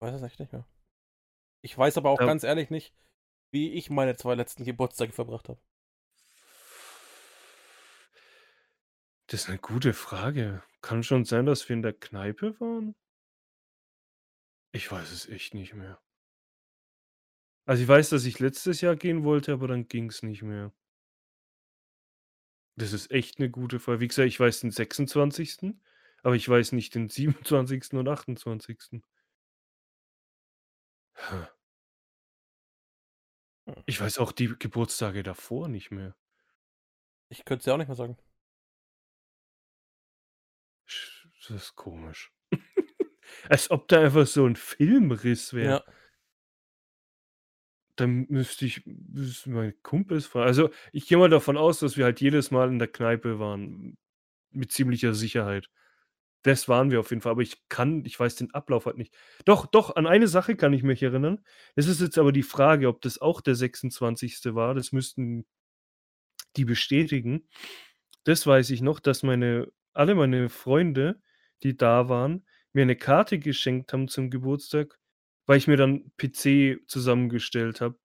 [0.01, 0.67] Weiß es echt nicht mehr.
[1.63, 2.27] Ich weiß aber auch Ja.
[2.27, 2.95] ganz ehrlich nicht,
[3.53, 5.61] wie ich meine 2 letzten Geburtstage verbracht habe.
[9.31, 10.63] Das ist 'ne gute Frage.
[10.83, 12.95] Kann schon sein, dass wir in der Kneipe waren?
[14.75, 15.99] Ich weiß es echt nicht mehr.
[17.69, 20.71] Also, ich weiß, dass ich letztes Jahr gehen wollte, aber dann ging's nicht mehr.
[22.79, 24.01] Das ist echt 'ne gute Frage.
[24.01, 25.81] Wie gesagt, ich weiß den 26.,
[26.23, 27.97] aber ich weiß nicht den 27.
[27.97, 29.03] und 28.
[31.17, 31.47] Hm.
[33.89, 36.15] Ich weiß auch die Geburtstage davor nicht mehr.
[37.33, 38.17] Ich könnte es dir auch nicht mehr sagen.
[41.49, 42.33] Das ist komisch.
[43.49, 45.85] Als ob da einfach so 'n Filmriss wäre.
[45.87, 45.93] Ja.
[47.99, 50.47] Dann müsste ich müssten meine Kumpels fragen.
[50.47, 53.97] Also, ich gehe mal davon aus, dass wir halt jedes Mal in der Kneipe waren,
[54.53, 55.69] mit ziemlicher Sicherheit.
[56.45, 59.15] Das waren wir auf jeden Fall, aber ich kann ich weiß den Ablauf halt nicht.
[59.47, 61.41] Doch, doch, an eine Sache kann ich mich erinnern.
[61.77, 64.55] Es ist jetzt aber die Frage, ob das auch der 26.
[64.57, 64.75] war.
[64.75, 65.47] Das müssten
[66.57, 67.49] die bestätigen.
[68.25, 71.21] Das weiß ich noch, dass meine alle meine Freunde,
[71.63, 74.99] die da waren, mir 'ne Karte geschenkt haben zum Geburtstag,
[75.47, 77.99] weil ich mir dann PC zusammengestellt habe.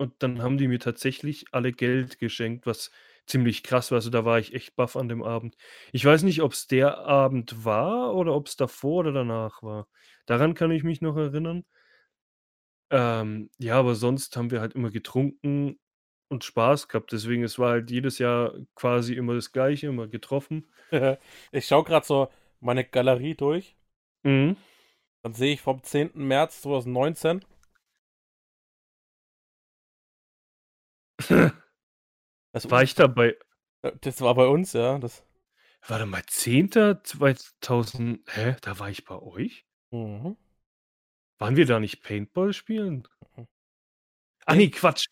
[0.00, 2.90] Und dann haben die mir tatsächlich alle Geld geschenkt, was
[3.26, 3.96] ziemlich krass war.
[3.96, 5.56] Also, da war ich echt baff an dem Abend.
[5.92, 9.86] Ich weiß nicht, ob's der Abend war oder ob's davor oder danach war.
[10.26, 11.64] Daran kann ich mich noch erinnern.
[12.90, 15.78] Ähm, ja, aber sonst haben wir halt immer getrunken
[16.34, 17.12] und Spaß gehabt.
[17.12, 20.66] Deswegen, es war halt jedes Jahr quasi immer das Gleiche, immer getroffen.
[21.52, 22.28] Ich schaue grad so
[22.60, 23.74] meine Galerie durch.
[24.22, 24.56] Mhm.
[25.22, 26.26] Dann sehe ich vom 10.
[26.26, 27.44] März 2019
[32.52, 33.36] Das War ich dabei?
[34.00, 35.24] Das war bei uns, ja, das
[35.86, 36.70] Warte mal, 10.
[37.04, 39.66] 2000 hä, da war ich bei euch?
[39.90, 40.36] Mhm.
[41.38, 43.08] Waren wir da nicht Paintball spielen?
[43.36, 43.46] Mhm.
[44.46, 45.06] Ach ne, Quatsch.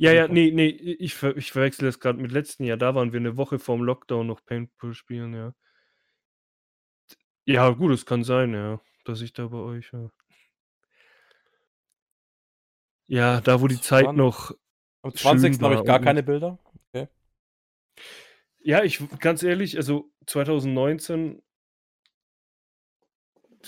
[0.00, 0.28] Ja, ja, Paintball.
[0.28, 2.76] ne, ne, i ich ich verwechsle das grad mit letzten Jahr.
[2.76, 5.54] Da waren wir 'ne Woche vorm Lockdown noch Paintball spielen, ja.
[7.46, 10.10] Ja, gut, es kann sein, ja, dass ich da bei euch war.
[13.10, 14.52] Ja, da, wo die Zeit noch
[15.02, 15.64] am schön 20.
[15.64, 16.58] habe ich gar keine Bilder.
[16.92, 17.08] Okay.
[18.60, 21.42] Ja, ich ganz ehrlich, also 2019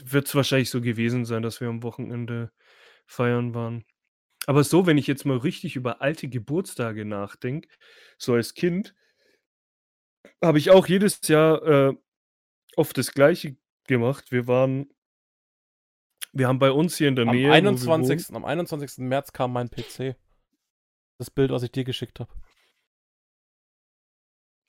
[0.05, 2.53] wird's wahrscheinlich so gewesen sein, dass wir am Wochenende
[3.07, 3.85] feiern waren.
[4.47, 7.69] Aber so, wenn ich jetzt mal richtig über alte Geburtstage nachdenke,
[8.19, 8.95] so als Kind
[10.43, 11.95] habe ich auch jedes Jahr, äh,
[12.77, 14.33] oft das Gleiche gemacht.
[14.33, 14.91] Wir waren
[16.33, 18.35] wir haben bei uns hier in der Am Nähe, wo wir wohnen 21.
[18.35, 18.99] am 21.
[18.99, 20.17] März kam mein PC.
[21.19, 22.33] Das Bild, was ich dir geschickt habe.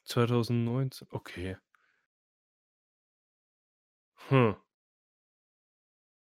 [0.06, 1.58] 2019, okay.
[4.30, 4.56] Hm.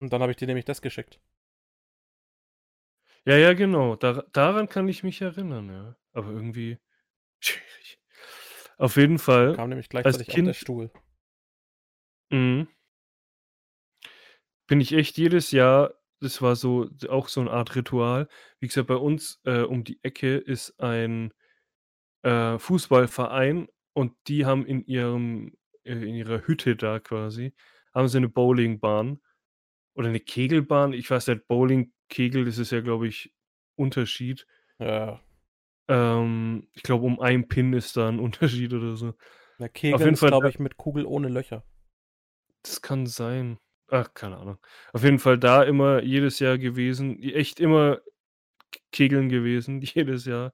[0.00, 1.20] Und dann habe ich dir nämlich das geschickt.
[3.26, 3.96] Ja, ja, genau.
[3.96, 5.96] Dar daran kann ich mich erinnern, ja.
[6.12, 6.78] Aber irgendwie
[7.40, 7.98] schwierig.
[8.78, 9.54] Auf jeden Fall.
[9.56, 10.90] Kam nämlich gleichzeitig kind- auf der Stuhl.
[12.30, 12.68] Mhm.
[14.66, 18.28] Bin ich echt jedes Jahr, das war so auch so eine Art Ritual.
[18.60, 21.32] Wie gesagt, bei uns äh, um die Ecke ist ein
[22.22, 25.52] äh, Fußballverein und die haben in ihrem
[25.82, 27.52] äh, in ihrer Hütte da quasi
[27.94, 29.20] haben sie eine Bowlingbahn
[29.94, 30.92] oder eine Kegelbahn.
[30.92, 33.34] Ich weiß nicht, Bowling, Kegel, das ist ja, glaube ich,
[33.76, 34.46] Unterschied.
[34.78, 35.22] Ja.
[35.88, 39.14] Ähm, ich glaube, um einen Pin ist da ein Unterschied oder so.
[39.58, 41.64] Der Kegel jeden ist, glaube äh, ich, mit Kugel ohne Löcher.
[42.62, 43.58] Das kann sein.
[43.88, 44.58] Ach, keine Ahnung.
[44.92, 47.18] Auf jeden Fall da immer jedes Jahr gewesen.
[47.22, 48.00] Echt immer
[48.92, 50.52] Kegeln gewesen, jedes Jahr.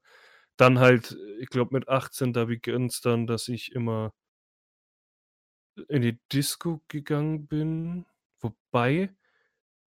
[0.56, 4.14] Dann halt, ich glaube, mit 18, da begann es dann, dass ich immer
[5.88, 8.06] in die Disco gegangen bin.
[8.40, 9.14] Wobei,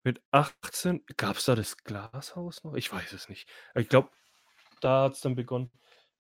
[0.04, 2.76] mit 18, gab es da das Glashaus noch?
[2.76, 3.50] Ich weiß es nicht.
[3.76, 4.10] Ich glaube,
[4.82, 5.72] da hat es dann begonnen.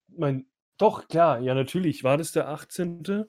[0.08, 3.26] Mein, doch, klar, ja, natürlich war das der 18.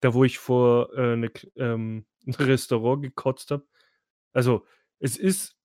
[0.00, 3.66] Da, wo ich vor äh, ne, ähm, ein Restaurant gekotzt habe.
[4.32, 4.66] Also,
[4.98, 5.56] es ist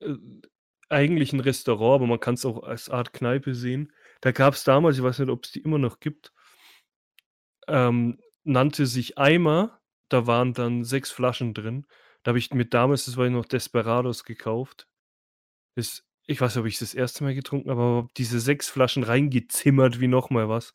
[0.00, 0.14] äh,
[0.88, 3.92] eigentlich ein Restaurant, aber man kann es auch als Art Kneipe sehen.
[4.20, 6.32] Da gab es damals, ich weiß nicht, ob es die immer noch gibt,
[7.68, 9.80] ähm, nannte sich Eimer.
[10.08, 11.86] Da waren dann sechs Flaschen drin.
[12.24, 14.88] Da habe ich mir damals, das war ich noch Desperados gekauft.
[15.76, 19.02] Das, ich weiß nicht, ob ich das erste Mal getrunken habe, aber diese sechs Flaschen
[19.02, 20.74] reingezimmert wie nochmal was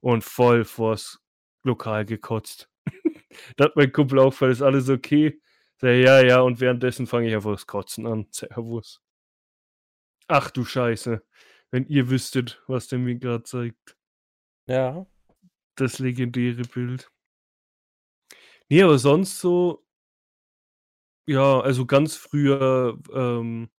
[0.00, 1.20] und voll vors
[1.62, 2.70] Lokal gekotzt.
[3.56, 5.40] da hat mein Kumpel auch, weil ist alles okay.
[5.78, 8.26] Sag, ja, ja, und währenddessen fange ich einfach das Kotzen an.
[8.30, 9.02] Servus.
[10.28, 11.22] Ach du Scheiße.
[11.70, 13.98] Wenn ihr wüsstet, was der mir gerade zeigt.
[14.66, 15.06] Ja.
[15.74, 17.10] Das legendäre Bild.
[18.70, 19.85] Nee, aber sonst so,
[21.26, 23.70] ja, also ganz früher, ähm,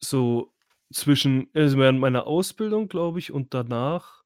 [0.00, 0.52] so
[0.92, 4.24] zwischen, also während meiner Ausbildung, glaube ich, und danach,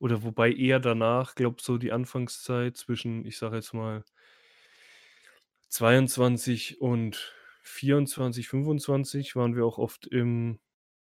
[0.00, 4.04] oder wobei eher danach, glaube so die Anfangszeit zwischen, ich sage jetzt mal,
[5.68, 10.60] 22 und 24, 25 waren wir auch oft im,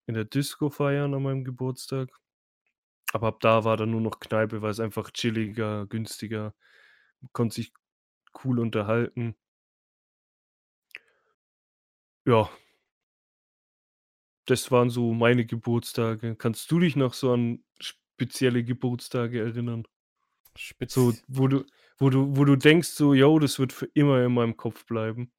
[0.06, 2.10] in der Disco feiern an meinem Geburtstag.
[3.12, 6.54] Aber ab da war dann nur noch Kneipe, weil es einfach chilliger, günstiger,
[7.32, 7.72] konnte sich
[8.44, 9.36] cool unterhalten.
[12.26, 12.48] Ja,
[14.46, 16.36] das waren so meine Geburtstage.
[16.36, 19.86] Kannst du dich noch so an spezielle Geburtstage erinnern?
[20.56, 20.94] Spitz.
[20.94, 21.64] So, wo du,
[21.98, 25.32] wo du, wo du denkst, so, yo, das wird für immer in meinem Kopf bleiben.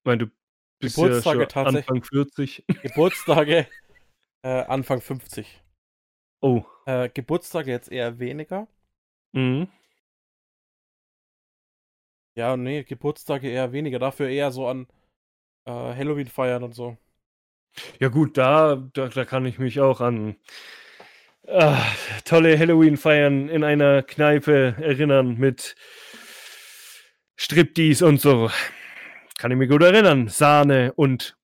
[0.00, 0.32] Ich meine, du
[0.80, 2.64] bist ja Geburtstage schon tatsächlich- Anfang 40.
[2.82, 3.68] Geburtstage
[4.42, 5.62] äh, Anfang 50.
[6.40, 6.64] Oh.
[6.86, 8.66] Äh, Geburtstage jetzt eher weniger.
[9.32, 9.68] Mhm.
[12.34, 13.98] Ja, nee, Geburtstage eher weniger.
[13.98, 14.86] Dafür eher so an
[15.66, 16.96] äh, Halloween feiern und so.
[17.98, 20.36] Ja gut, da, da, da kann ich mich auch an
[21.48, 21.78] ah,
[22.24, 25.74] tolle Halloween-Feiern in einer Kneipe erinnern mit
[27.36, 28.50] Striptease und so.
[29.38, 30.28] Kann ich mich gut erinnern.
[30.28, 31.36] Sahne und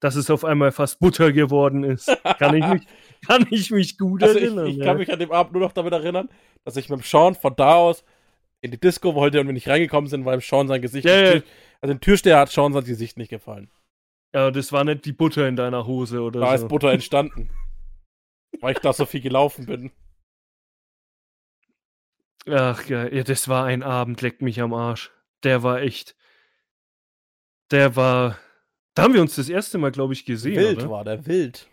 [0.00, 2.10] dass es auf einmal fast Butter geworden ist.
[2.38, 2.82] Kann ich mich,
[3.26, 4.66] kann ich mich gut Also ich, erinnern.
[4.66, 4.84] ich ja.
[4.84, 6.28] kann mich an dem Abend nur noch damit erinnern,
[6.64, 8.04] dass ich mit dem Sean von da aus
[8.62, 11.46] in die Disco wollte und wir nicht reingekommen sind, weil Sean sein Gesicht Ja, nicht-
[11.46, 11.52] ja.
[11.82, 13.70] Also dem Türsteher hat Sean sein Gesicht nicht gefallen.
[14.34, 16.64] ja, das war nicht die Butter in deiner Hose oder Da so.
[16.64, 17.50] ist Butter entstanden.
[18.60, 19.90] weil ich da so viel gelaufen bin.
[22.48, 25.10] Ach geil, ja, das war ein Abend, leckt mich am Arsch.
[25.44, 26.16] Der war echt.
[27.70, 28.38] Der war.
[28.94, 30.56] Da haben wir uns das erste Mal, glaube ich, gesehen.
[30.56, 30.90] wild oder?
[30.90, 31.68] war der, wild.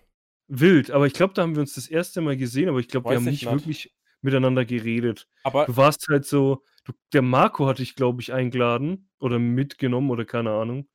[0.47, 3.09] Wild, aber ich glaube, da haben wir uns das erste Mal gesehen, aber ich glaube,
[3.09, 3.51] wir haben ich nicht nicht.
[3.65, 5.27] wirklich miteinander geredet.
[5.43, 6.63] Aber Du warst halt so.
[6.83, 10.87] Du, der Marco hatte ich, glaube ich, eingeladen oder mitgenommen oder keine Ahnung.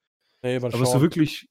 [0.42, 0.86] nee, über Aber Sean.
[0.86, 1.48] so wirklich.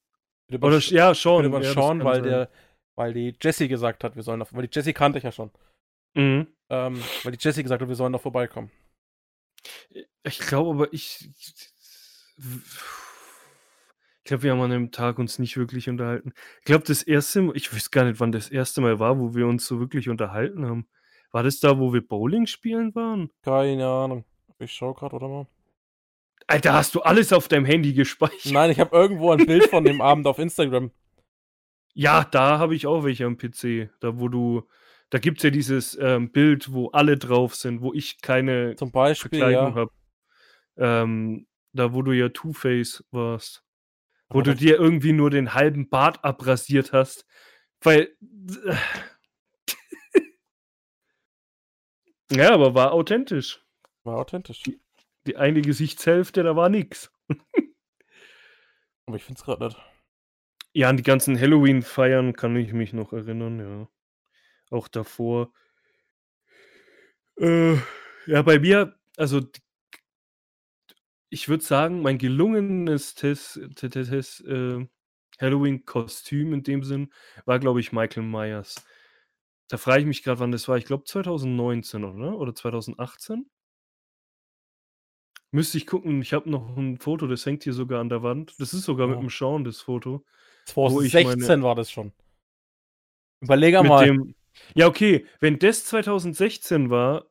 [0.52, 1.44] Oder ja, Sean.
[1.44, 2.24] über ja, Sean, weil sein.
[2.24, 2.50] der,
[2.96, 5.50] weil die Jessie gesagt hat, wir sollen noch, weil die Jessie kannte ich ja schon.
[6.14, 6.48] Mhm.
[6.70, 8.70] Ähm, weil die Jessie gesagt hat, wir sollen noch vorbeikommen.
[10.22, 11.28] Ich glaube aber, ich.
[14.24, 16.32] Ich glaube, wir haben an dem Tag uns nicht wirklich unterhalten.
[16.60, 19.34] Ich glaube, das erste Mal, ich weiß gar nicht, wann das erste Mal war, wo
[19.34, 20.88] wir uns so wirklich unterhalten haben.
[21.34, 23.28] War das da, wo wir Bowling spielen waren?
[23.42, 24.24] Keine Ahnung.
[24.60, 25.46] Ich schau gerade, oder mal?
[26.46, 28.52] Alter, hast du alles auf deinem Handy gespeichert?
[28.52, 30.92] Nein, ich habe irgendwo ein Bild von dem Abend auf Instagram.
[31.92, 33.90] Ja, da habe ich auch welche am PC.
[33.98, 34.68] Da, wo du.
[35.10, 38.92] Da gibt es ja dieses ähm, Bild, wo alle drauf sind, wo ich keine Zum
[38.92, 39.74] Beispiel, Verkleidung ja.
[39.74, 39.90] habe.
[40.76, 43.64] Ähm, da, wo du ja Two-Face warst.
[44.28, 47.26] Wo Aber du dir irgendwie nur den halben Bart abrasiert hast.
[47.80, 48.14] Weil.
[52.30, 53.64] Ja, aber war authentisch.
[54.02, 54.62] War authentisch.
[55.26, 57.10] Die eine Gesichtshälfte, da war nix.
[59.06, 59.78] Aber ich find's gerade nicht.
[60.72, 63.88] Ja, an die ganzen Halloween-Feiern kann ich mich noch erinnern, ja.
[64.70, 65.52] auch davor.
[67.36, 67.74] Äh,
[68.26, 69.40] ja, bei mir, also
[71.30, 74.86] ich würde sagen, mein gelungenes Tes Te Te Tes äh,
[75.40, 77.12] Halloween-Kostüm in dem Sinn
[77.44, 78.84] war, glaube ich, Michael Myers.
[79.70, 80.76] Da frage ich mich grad, wann das war.
[80.76, 82.38] Ich glaube 2019, oder?
[82.38, 83.48] Oder 2018?
[85.52, 86.20] Müsste ich gucken.
[86.20, 88.54] Ich habe noch 'n Foto, das hängt hier sogar an der Wand.
[88.58, 89.08] Das ist sogar Ja.
[89.08, 90.24] mit'm Sean, das Foto,
[90.84, 92.12] wo ich meine 2016 war das schon.
[93.42, 94.00] Überlege mit mal.
[94.00, 94.34] dem
[94.76, 97.26] ja, okay, wenn das 2016 war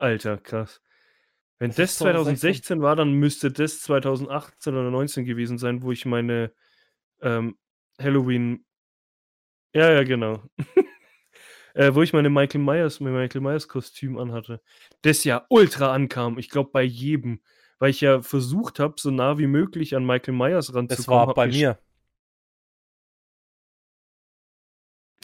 [0.00, 0.80] Alter, krass.
[1.58, 2.62] Wenn Das das ist 2016.
[2.72, 6.52] 2016 war, dann müsste das 2018 oder 19 gewesen sein, wo ich meine,
[7.22, 7.58] ähm,
[8.00, 8.64] Halloween
[9.74, 10.42] ja, ja, genau.
[11.74, 14.60] Äh, wo ich meine Michael Myers mein Michael Myers Kostüm anhatte.
[15.02, 16.38] Das ja ultra ankam.
[16.38, 17.40] Ich glaube, bei jedem,
[17.78, 21.20] weil ich ja versucht habe, so nah wie möglich an Michael Myers Das ranzukommen, war
[21.28, 21.78] habe bei mir.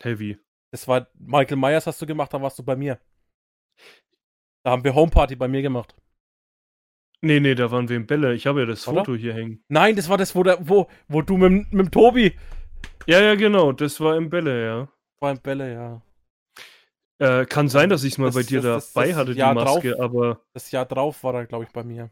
[0.04, 0.38] Wie?
[0.70, 3.00] Das war Michael Myers hast du gemacht, dann warst du bei mir.
[4.62, 5.94] Da haben wir Homeparty bei mir gemacht.
[7.22, 8.34] Ne, ne, da waren wir in Bälle.
[8.34, 8.98] Ich habe ja das Oder?
[9.04, 9.64] Foto hier hängen.
[9.68, 12.36] Nein, das war das, wo der wo wo du mit mit dem Tobi
[13.06, 14.88] Ja, ja, genau, das war in Bälle, ja.
[15.20, 16.02] beim Bälle, ja.
[17.20, 19.54] Äh, kann sein, dass ich's mal Das bei dir das das dabei hatte, die Jahr
[19.56, 22.10] drauf Maske, aber das Jahr drauf war er, glaube ich, bei mir.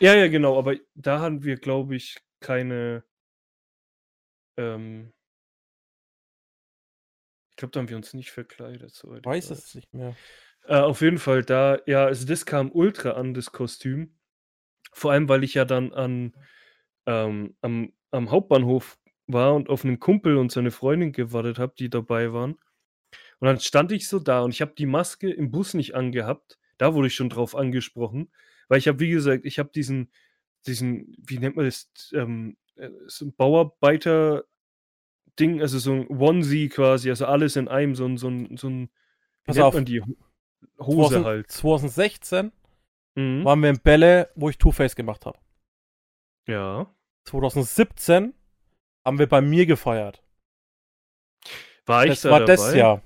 [0.00, 3.04] Ja, ja, genau, aber da hatten wir, glaube ich, keine
[4.58, 5.10] ähm
[7.54, 10.18] ich glaube, da haben wir uns nicht verkleidet, soweit ich Weiß es nicht mehr.
[10.66, 14.16] Äh, auf jeden Fall da ja, also das kam ultra an, das Kostüm.
[14.92, 16.34] Vor allem, weil ich ja dann an
[17.06, 18.98] ähm, am am Hauptbahnhof
[19.28, 22.56] war und auf 'nen Kumpel und seine Freundin gewartet habe, die dabei waren.
[23.44, 26.58] Und dann stand ich so da und ich habe die Maske im Bus nicht angehabt.
[26.78, 28.30] Da wurde ich schon drauf angesprochen,
[28.68, 30.10] weil ich habe, wie gesagt ich habe diesen
[30.66, 34.62] diesen wie nennt man das, ähm, äh, so Bauarbeiter-Ding,
[35.62, 38.90] also so 'n Onesie quasi, also alles in einem, so 'n so 'n so 'n
[39.44, 39.74] wie Pass nennt auf.
[39.74, 40.00] man die?
[40.02, 40.06] Ho
[40.78, 41.50] Hose 2000 halt.
[41.52, 42.52] 2016
[43.16, 43.44] Mhm.
[43.44, 45.38] waren wir in Bälle, wo ich Two-Face gemacht habe.
[46.48, 46.94] Ja.
[47.26, 48.34] 2017
[49.04, 50.20] haben wir bei mir gefeiert.
[51.88, 52.46] War ich Das da war dabei?
[52.56, 53.02] das Jahr.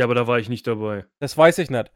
[0.00, 1.04] Ja, aber da war ich nicht dabei.
[1.18, 1.92] Das weiß ich nicht.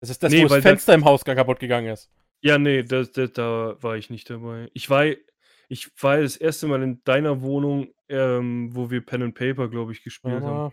[0.00, 2.10] Das ist das, Ne, wo das da Fenster im Hausgang kaputt gegangen ist.
[2.40, 4.70] Ja, ne, das das da war ich nicht dabei.
[4.72, 5.04] Ich war
[5.68, 9.92] ich war das erste Mal in deiner Wohnung, ähm, wo wir Pen and Paper, glaube
[9.92, 10.72] ich, gespielt haben.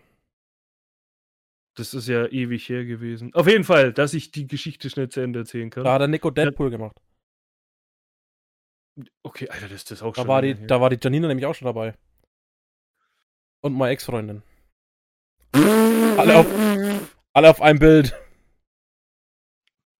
[1.76, 3.34] Das ist ja ewig her gewesen.
[3.34, 5.84] Auf jeden Fall, dass ich die Geschichte schnell zu Ende erzählen kann.
[5.84, 6.96] Da hat der Nico Ja Deadpool gemacht.
[9.22, 11.44] Okay, Alter, das das ist auch Da schon war die da war die Janina nämlich
[11.44, 11.92] auch schon dabei.
[13.60, 14.42] Und meine Ex-Freundin.
[16.20, 16.46] Alle auf
[17.32, 18.14] alle auf einem Bild.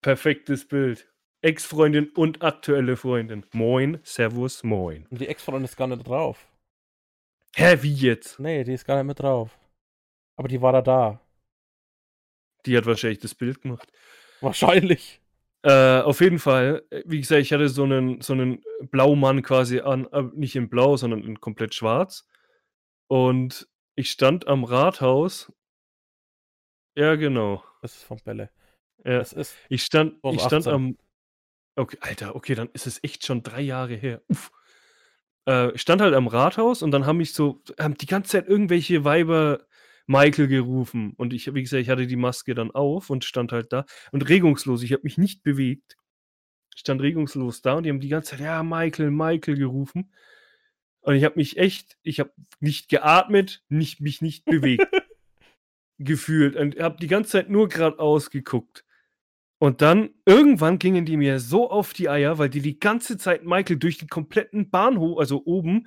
[0.02, 1.10] Perfektes Bild.
[1.40, 3.46] Ex-Freundin und aktuelle Freundin.
[3.52, 5.06] Moin, servus, moin.
[5.08, 6.46] Und die Ex-Freundin ist gar nicht drauf.
[7.56, 8.38] Hä, wie jetzt?
[8.38, 9.58] Nee, die ist gar nicht mit drauf.
[10.36, 11.20] Aber die war da da.
[12.66, 13.90] Die hat wahrscheinlich das Bild gemacht.
[14.42, 15.22] Wahrscheinlich.
[15.62, 20.06] Äh, auf jeden Fall, wie gesagt, ich hatte so 'nen so 'nen Blaumann quasi an,
[20.12, 22.28] äh, nicht in blau, sondern in komplett schwarz.
[23.08, 25.50] Und ich stand am Rathaus
[26.96, 27.62] Ja, genau.
[27.82, 28.50] Das ist von Bälle.
[29.04, 29.18] Ja.
[29.18, 30.72] Das ist Ich stand ich stand 2018.
[30.72, 30.96] am
[31.76, 34.22] okay, Alter, okay, dann ist es echt schon 3 Jahre her.
[34.28, 34.50] Uff.
[35.48, 38.48] Äh, ich stand halt am Rathaus und dann haben mich so haben die ganze Zeit
[38.48, 39.66] irgendwelche Weiber
[40.06, 41.14] Michael gerufen.
[41.16, 44.28] Und ich wie gesagt, ich hatte die Maske dann auf und stand halt da und
[44.28, 44.82] regungslos.
[44.82, 45.96] Ich habe mich nicht bewegt.
[46.74, 50.12] Ich stand regungslos da und die haben die ganze Zeit: „Ja, Michael, Michael“ gerufen.
[51.02, 54.86] Und ich habe mich echt ich habe nicht geatmet, nicht mich nicht bewegt
[56.00, 58.84] gefühlt und habe die ganze Zeit nur geradeaus geguckt.
[59.58, 63.44] Und dann irgendwann gingen die mir so auf die Eier, weil die die ganze Zeit
[63.44, 65.86] Michael durch den kompletten Bahnhof also oben,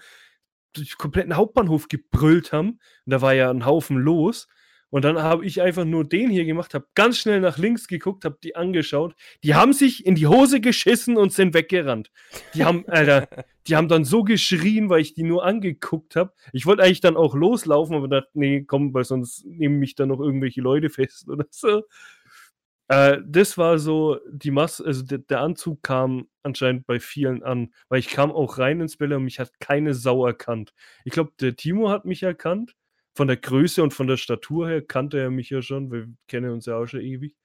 [0.75, 2.71] durch den kompletten Hauptbahnhof gebrüllt haben.
[3.05, 4.47] Und da war ja 'n Haufen los.
[4.93, 8.25] Und dann habe ich einfach nur den hier gemacht, habe ganz schnell nach links geguckt,
[8.25, 9.15] habe die angeschaut.
[9.43, 12.11] Die haben sich in die Hose geschissen und sind weggerannt.
[12.53, 13.27] Die haben Alter,
[13.65, 16.31] die haben dann so geschrien, weil ich die nur angeguckt habe.
[16.51, 20.09] Ich wollte eigentlich dann auch loslaufen, aber dachte: „Ne, komm, weil sonst nehmen mich dann
[20.09, 21.81] noch irgendwelche Leute fest oder so.“
[22.87, 27.73] Äh, das war so die Mas also der der Anzug kam anscheinend bei vielen an,
[27.89, 30.75] weil ich kam auch rein ins Bälle und mich hat keine Sau erkannt.
[31.03, 32.75] Ich glaube, der Timo hat mich erkannt.
[33.15, 35.91] Von der Größe und von der Statur her kannte er mich ja schon.
[35.91, 37.35] Wir kennen uns ja auch schon ewig.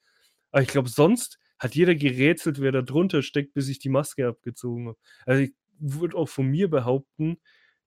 [0.53, 4.27] Aber ich glaube, sonst hat jeder gerätselt, wer da drunter steckt, bis ich die Maske
[4.29, 4.99] abgezogen habe.
[5.27, 7.39] Also, ich würde auch von mir behaupten,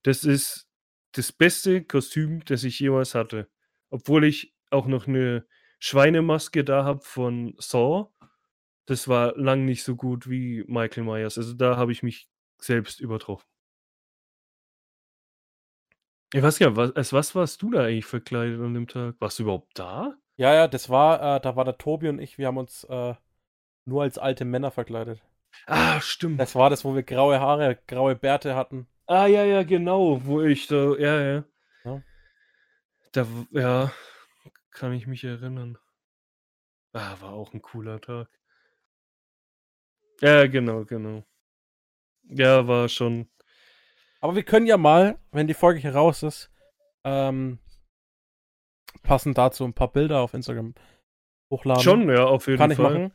[0.03, 0.67] das ist
[1.13, 3.49] das beste Kostüm, das ich jemals hatte.
[3.91, 5.45] Obwohl ich auch noch 'ne
[5.79, 8.11] Schweinemaske da habe von Saw.
[8.87, 11.37] Das war lang nicht so gut wie Michael Myers.
[11.39, 12.29] Also, da habe ich mich
[12.61, 13.50] selbst übertroffen.
[16.33, 19.15] Ich weiß ja, was, als was warst du da eigentlich verkleidet an dem Tag?
[19.19, 20.15] Warst du überhaupt da?
[20.37, 23.15] Ja, ja, das war, äh, da war der Tobi und ich, wir haben uns äh,
[23.85, 25.21] nur als alte Männer verkleidet.
[25.67, 26.39] Ah, stimmt.
[26.39, 28.87] Das war das, wo wir graue Haare, graue Bärte hatten.
[29.07, 31.43] Ah, ja, ja, genau, wo ich da, ja, ja.
[31.83, 32.01] Ja.
[33.11, 33.91] Da, ja,
[34.71, 35.77] kann ich mich erinnern.
[36.93, 38.29] Ah, war auch ein cooler Tag.
[40.21, 41.25] Ja, genau, genau.
[42.23, 43.27] Ja, war schon.
[44.21, 46.51] Aber wir können ja mal, wenn die Folge hier raus ist,
[47.03, 47.59] ähm,
[49.03, 50.75] passend dazu ein paar Bilder auf Instagram
[51.51, 51.81] hochladen.
[51.83, 53.09] Schon, ja, auf jeden Kann ich Fall.
[53.09, 53.13] machen.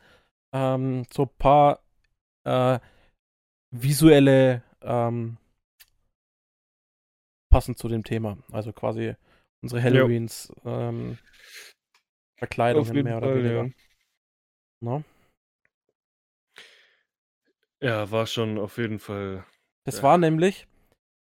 [0.53, 1.81] Ähm, so ein paar
[2.45, 2.79] äh,
[3.71, 5.37] visuelle ähm,
[7.49, 8.37] passend zu dem Thema.
[8.51, 9.15] Also quasi
[9.61, 13.63] unsere Halloweens ähm, Auf Verkleidungen mehr oder Fall, weniger.
[13.65, 13.69] ja.
[14.81, 15.03] Ne?
[17.81, 19.45] Ja, war schon auf jeden Fall.
[19.85, 20.03] Das Ja.
[20.03, 20.67] war nämlich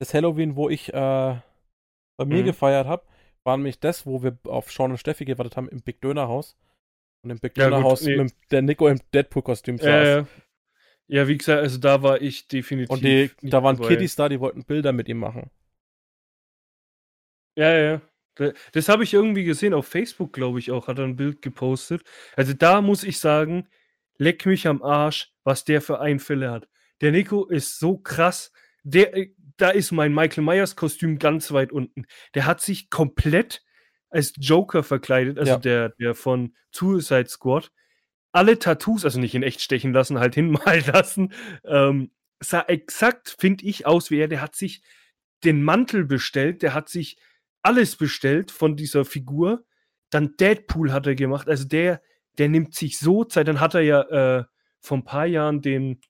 [0.03, 0.93] das Halloween, wo ich äh,
[2.17, 2.47] bei mir Mhm.
[2.47, 3.05] gefeiert habe,
[3.45, 6.57] war nämlich das, wo wir auf Sean und Steffi gewartet haben im Big Döner Haus.
[7.25, 8.17] Und im Big Ja, Döner Haus nee.
[8.17, 9.87] mit der Nico im Deadpool-Kostüm saß.
[9.87, 10.27] Ja,
[11.07, 11.29] ja.
[11.29, 12.91] wie gesagt, also da war ich definitiv.
[12.91, 13.89] Und die, da waren dabei.
[13.91, 15.51] Kiddies da, die wollten Bilder mit ihm machen.
[17.57, 18.01] Ja, ja, ja.
[18.35, 21.43] Da- Das habe ich irgendwie gesehen, auf Facebook, glaube ich auch, hat er ein Bild
[21.43, 22.03] gepostet.
[22.35, 23.69] Also da muss ich sagen,
[24.19, 26.69] leck mich am Arsch, was der für Einfälle hat.
[27.03, 28.53] Der Nico ist so krass.
[28.85, 32.07] Der, äh, da ist mein Michael Myers Kostüm ganz weit unten.
[32.35, 33.63] Der hat sich komplett
[34.11, 35.59] als Joker verkleidet, also Ja.
[35.59, 37.71] der, der von Suicide Squad.
[38.33, 41.33] Alle Tattoos, also nicht in echt stechen lassen, halt hinmalen lassen,
[41.65, 44.29] ähm, sah exakt, finde ich, aus wie er.
[44.29, 44.83] Der hat sich
[45.45, 47.19] den Mantel bestellt, der hat sich
[47.63, 49.65] alles bestellt von dieser Figur.
[50.11, 51.49] Dann Deadpool hat er gemacht.
[51.49, 52.03] Also der,
[52.39, 53.49] der nimmt sich so Zeit.
[53.49, 54.01] Dann hat er ja
[54.41, 54.45] äh,
[54.81, 56.01] vor ein paar Jahren den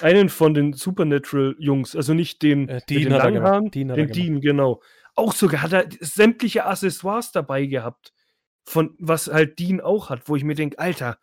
[0.00, 3.52] einen von den Supernatural-Jungs, also nicht den, Äh, mit Dean den hat langen gemacht.
[3.52, 4.16] Haaren, Dean den gemacht.
[4.16, 4.82] Dean, genau.
[5.14, 8.12] Auch sogar hat er sämtliche Accessoires dabei gehabt,
[8.64, 11.18] von was halt Dean auch hat, wo ich mir denke, Alter,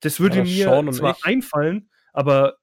[0.00, 0.42] das würde Ja,
[0.82, 1.24] mir zwar ich.
[1.24, 2.56] einfallen, aber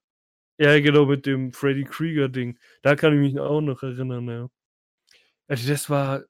[0.58, 2.58] ja, genau, mit dem Freddy Krieger-Ding.
[2.82, 4.48] Da kann ich mich auch noch erinnern, ja.
[5.46, 6.24] Also, das war,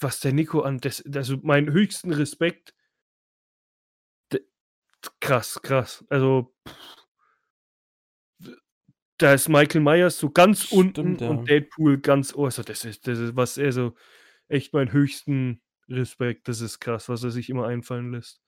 [0.00, 2.74] was der Nico an, das, also meinen höchsten Respekt.
[5.20, 6.04] Krass, krass.
[6.10, 7.01] Also, pff,
[9.22, 11.30] da ist Michael Myers so ganz Stimmt, unten ja.
[11.30, 12.46] und Deadpool ganz oben.
[12.46, 13.94] Also, das ist, das ist, was er so,
[14.48, 16.48] echt meinen höchsten Respekt.
[16.48, 18.40] Das ist krass, was er sich immer einfallen lässt.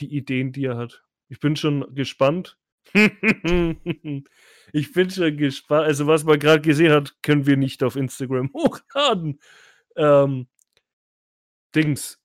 [0.00, 1.04] Die Ideen, die er hat.
[1.28, 2.58] Ich bin schon gespannt.
[2.94, 5.86] ich bin schon gespannt.
[5.86, 9.40] Also, was man gerade gesehen hat, können wir nicht auf Instagram hochladen.
[9.96, 10.48] Ähm,
[11.74, 12.20] Dings.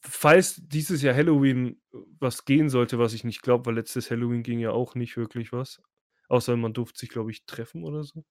[0.00, 1.80] Falls dieses Jahr Halloween
[2.20, 5.52] was gehen sollte, was ich nicht glaube, weil letztes Halloween ging ja auch nicht wirklich
[5.52, 5.80] was.
[6.28, 8.24] Außer man durfte sich, glaube ich, treffen oder so.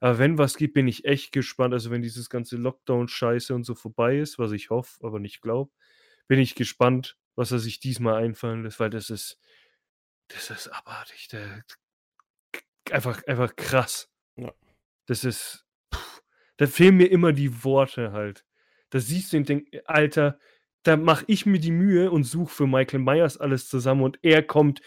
[0.00, 1.74] Aber wenn was geht, bin ich echt gespannt.
[1.74, 5.72] Also, wenn dieses ganze Lockdown-Scheiße und so vorbei ist, was ich hoffe, aber nicht glaube,
[6.28, 9.38] bin ich gespannt, was er sich diesmal einfallen lässt, weil das ist,
[10.28, 11.28] das ist abartig.
[11.28, 11.64] Der,
[12.90, 14.10] einfach, einfach krass.
[14.36, 14.52] Ja.
[15.06, 16.22] Das ist, pff,
[16.56, 18.44] da fehlen mir immer die Worte halt.
[18.90, 20.38] Da siehst du und denkst, Alter,
[20.82, 24.42] da mache ich mir die Mühe und suche für Michael Myers alles zusammen und er
[24.42, 24.80] kommt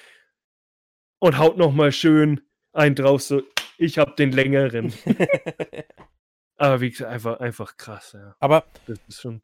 [1.20, 2.42] und haut nochmal schön
[2.74, 3.42] einen drauf, so,
[3.78, 4.94] ich hab den längeren.
[6.58, 8.36] Aber wie gesagt, einfach, einfach krass, ja.
[8.40, 9.42] Aber Das ist schon.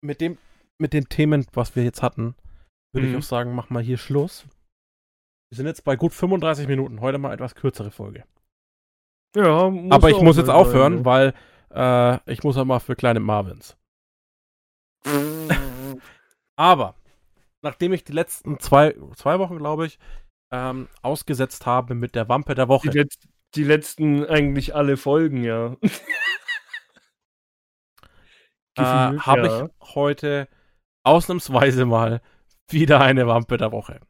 [0.00, 0.38] mit dem,
[0.78, 2.34] mit den Themen, was wir jetzt hatten,
[2.92, 3.18] würde ich Mhm.
[3.18, 4.46] auch sagen, mach mal hier Schluss.
[5.50, 7.00] Wir sind jetzt bei gut 35 Minuten.
[7.00, 8.24] Heute mal etwas kürzere Folge.
[9.36, 11.04] Ja, muss Aber ich muss jetzt sein, aufhören, ne?
[11.04, 11.34] weil
[11.70, 13.76] äh, ich muss ja mal für kleine Marvins.
[16.56, 16.94] Aber
[17.62, 19.98] nachdem ich die letzten zwei, zwei Wochen, glaube ich,
[20.54, 23.18] ähm, ausgesetzt habe mit der Wampe der Die, Woche, letz
[23.56, 25.76] die letzten eigentlich alle Folgen, ja.
[28.78, 29.64] äh, habe ja.
[29.66, 30.48] ich heute
[31.04, 32.22] ausnahmsweise mal
[32.70, 34.00] wieder eine Wampe der Woche.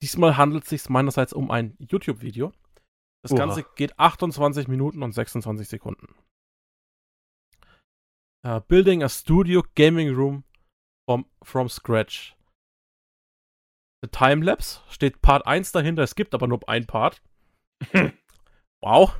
[0.00, 2.52] Diesmal handelt es sich meinerseits um ein YouTube-Video.
[3.22, 3.38] Das Oha.
[3.40, 6.14] Ganze geht 28 Minuten und 26 Sekunden.
[8.42, 10.44] Äh, building a Studio Gaming Room
[11.06, 12.34] from, from scratch.
[14.02, 17.22] The Timelapse steht Part 1 dahinter, es gibt aber nur ein Part.
[18.82, 19.14] wow.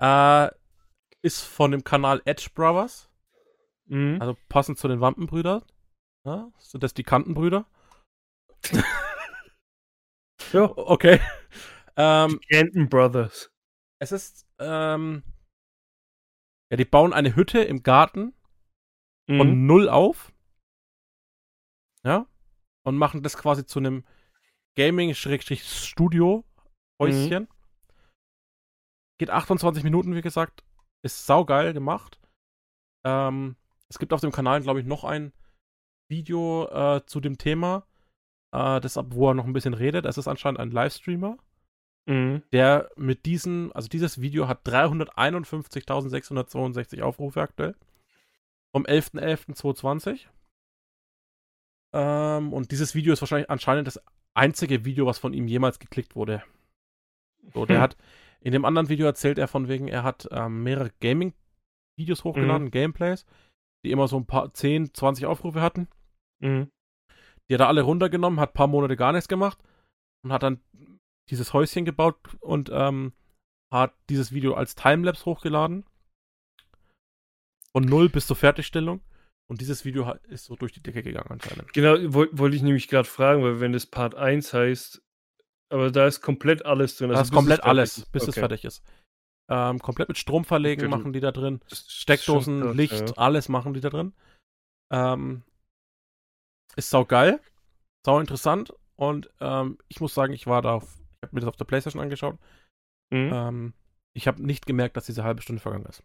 [0.00, 0.48] Äh,
[1.22, 3.10] ist von dem Kanal Edge Brothers.
[3.86, 4.18] Mhm.
[4.20, 5.62] Also passend zu den Wampenbrüdern.
[6.24, 7.66] Ja, sind das die Kantenbrüder?
[10.52, 10.64] Ja.
[10.76, 11.20] Okay.
[11.96, 13.52] Ähm, Canton Brothers.
[14.00, 15.22] es ist, ähm,
[16.70, 18.34] ja, die bauen eine Hütte im Garten
[19.28, 19.66] von Mhm.
[19.66, 20.32] null auf.
[22.04, 22.26] Ja.
[22.82, 24.04] Und machen das quasi zu einem
[24.76, 27.48] Gaming-Studio-Häuschen.
[29.18, 30.64] Geht 28 Minuten, wie gesagt.
[31.02, 32.20] Ist saugeil gemacht.
[33.04, 33.56] Ähm,
[33.88, 35.32] es gibt auf dem Kanal, glaube ich, noch ein
[36.08, 37.86] Video äh, zu dem Thema.
[38.52, 40.06] Äh, das, wo er noch ein bisschen redet.
[40.06, 41.36] Es ist anscheinend ein Livestreamer.
[42.06, 42.42] Mhm.
[42.52, 47.74] Der mit diesem, also dieses Video hat 351.662 Aufrufe aktuell.
[48.72, 50.26] Vom 11.11.2020.
[51.92, 54.00] Ähm, und dieses Video ist wahrscheinlich anscheinend das
[54.34, 56.42] einzige Video, was von ihm jemals geklickt wurde.
[57.52, 57.82] So, der Hm.
[57.82, 57.96] hat,
[58.40, 63.26] in dem anderen Video erzählt er von wegen, er hat ähm, mehrere Gaming-Videos hochgeladen, Gameplays,
[63.84, 65.88] die immer so ein paar 10, 20 Aufrufe hatten.
[66.40, 66.70] Mhm.
[67.48, 69.58] Die hat er alle runtergenommen, hat ein paar Monate gar nichts gemacht
[70.22, 70.60] und hat dann
[71.30, 73.12] dieses Häuschen gebaut und ähm,
[73.72, 75.84] hat dieses Video als Timelapse hochgeladen.
[77.72, 79.00] Von null bis zur Fertigstellung.
[79.50, 81.72] Und dieses Video ist so durch die Decke gegangen anscheinend.
[81.72, 85.02] Genau, wollte wollt ich nämlich gerade fragen, weil wenn das Part 1 heißt,
[85.70, 87.10] aber da ist komplett alles drin.
[87.10, 88.12] also ist bis komplett es alles, ist.
[88.12, 88.40] bis es Okay.
[88.40, 88.84] fertig ist.
[89.50, 91.60] Ähm, komplett mit Strom verlegen Okay, machen die da drin.
[91.68, 93.16] Ist Steckdosen, krass, Licht, ja.
[93.16, 94.12] alles machen die da drin.
[94.92, 95.42] Ähm,
[96.76, 97.40] ist sau geil,
[98.06, 101.48] sau interessant und ähm, ich muss sagen, ich war da, auf, ich habe mir das
[101.48, 102.38] auf der Playstation angeschaut.
[103.12, 103.30] Mhm.
[103.32, 103.74] Ähm,
[104.14, 106.04] ich habe nicht gemerkt, dass diese halbe Stunde vergangen ist.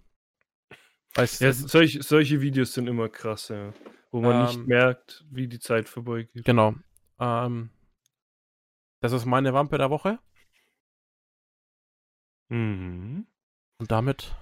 [1.16, 3.74] Weil es, Ja, es, solche, Videos sind immer krass, ja.
[4.12, 6.46] Wo man nicht Ähm, merkt, wie die Zeit vorbeigeht.
[6.46, 6.76] genau.
[7.20, 7.70] Ähm,
[9.02, 10.20] das ist meine Wampe der Woche
[12.50, 13.26] Mhm.
[13.80, 14.36] und damit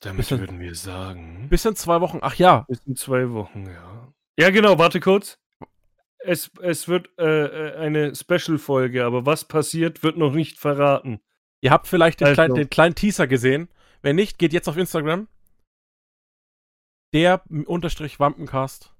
[0.00, 1.48] Damit Bisschen- würden wir sagen.
[1.48, 2.18] bis in zwei Wochen.
[2.22, 4.12] Ach ja, Bis in zwei Wochen, ja.
[4.38, 5.38] Ja, genau, warte kurz.
[6.18, 11.20] Es, es wird äh, äh, eine Special-Folge, aber was passiert, wird noch nicht verraten.
[11.60, 12.34] ihr habt vielleicht den, Also.
[12.34, 13.68] kleinen, den kleinen Teaser gesehen.
[14.02, 15.28] Wenn nicht, geht jetzt auf Instagram.
[17.12, 18.94] Der unterstrich Wampencast.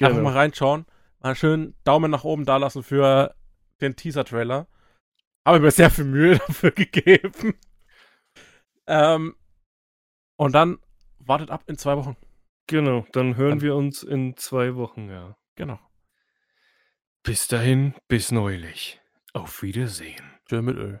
[0.00, 0.30] Einfach mal Genau.
[0.30, 0.86] reinschauen.
[1.20, 3.34] Mal schön Daumen nach oben dalassen für
[3.80, 4.66] den Teaser-Trailer.
[5.46, 7.54] Habe mir sehr viel Mühe dafür gegeben.
[8.86, 9.34] Ähm,
[10.36, 10.78] und dann
[11.18, 12.16] wartet ab in zwei Wochen.
[12.66, 15.36] Genau, dann hören Dann- wir uns in zwei Wochen, ja.
[15.54, 15.78] Genau.
[17.22, 19.00] Bis dahin, bis neulich.
[19.32, 20.22] Auf Wiedersehen.
[20.48, 21.00] Schön mit Öl.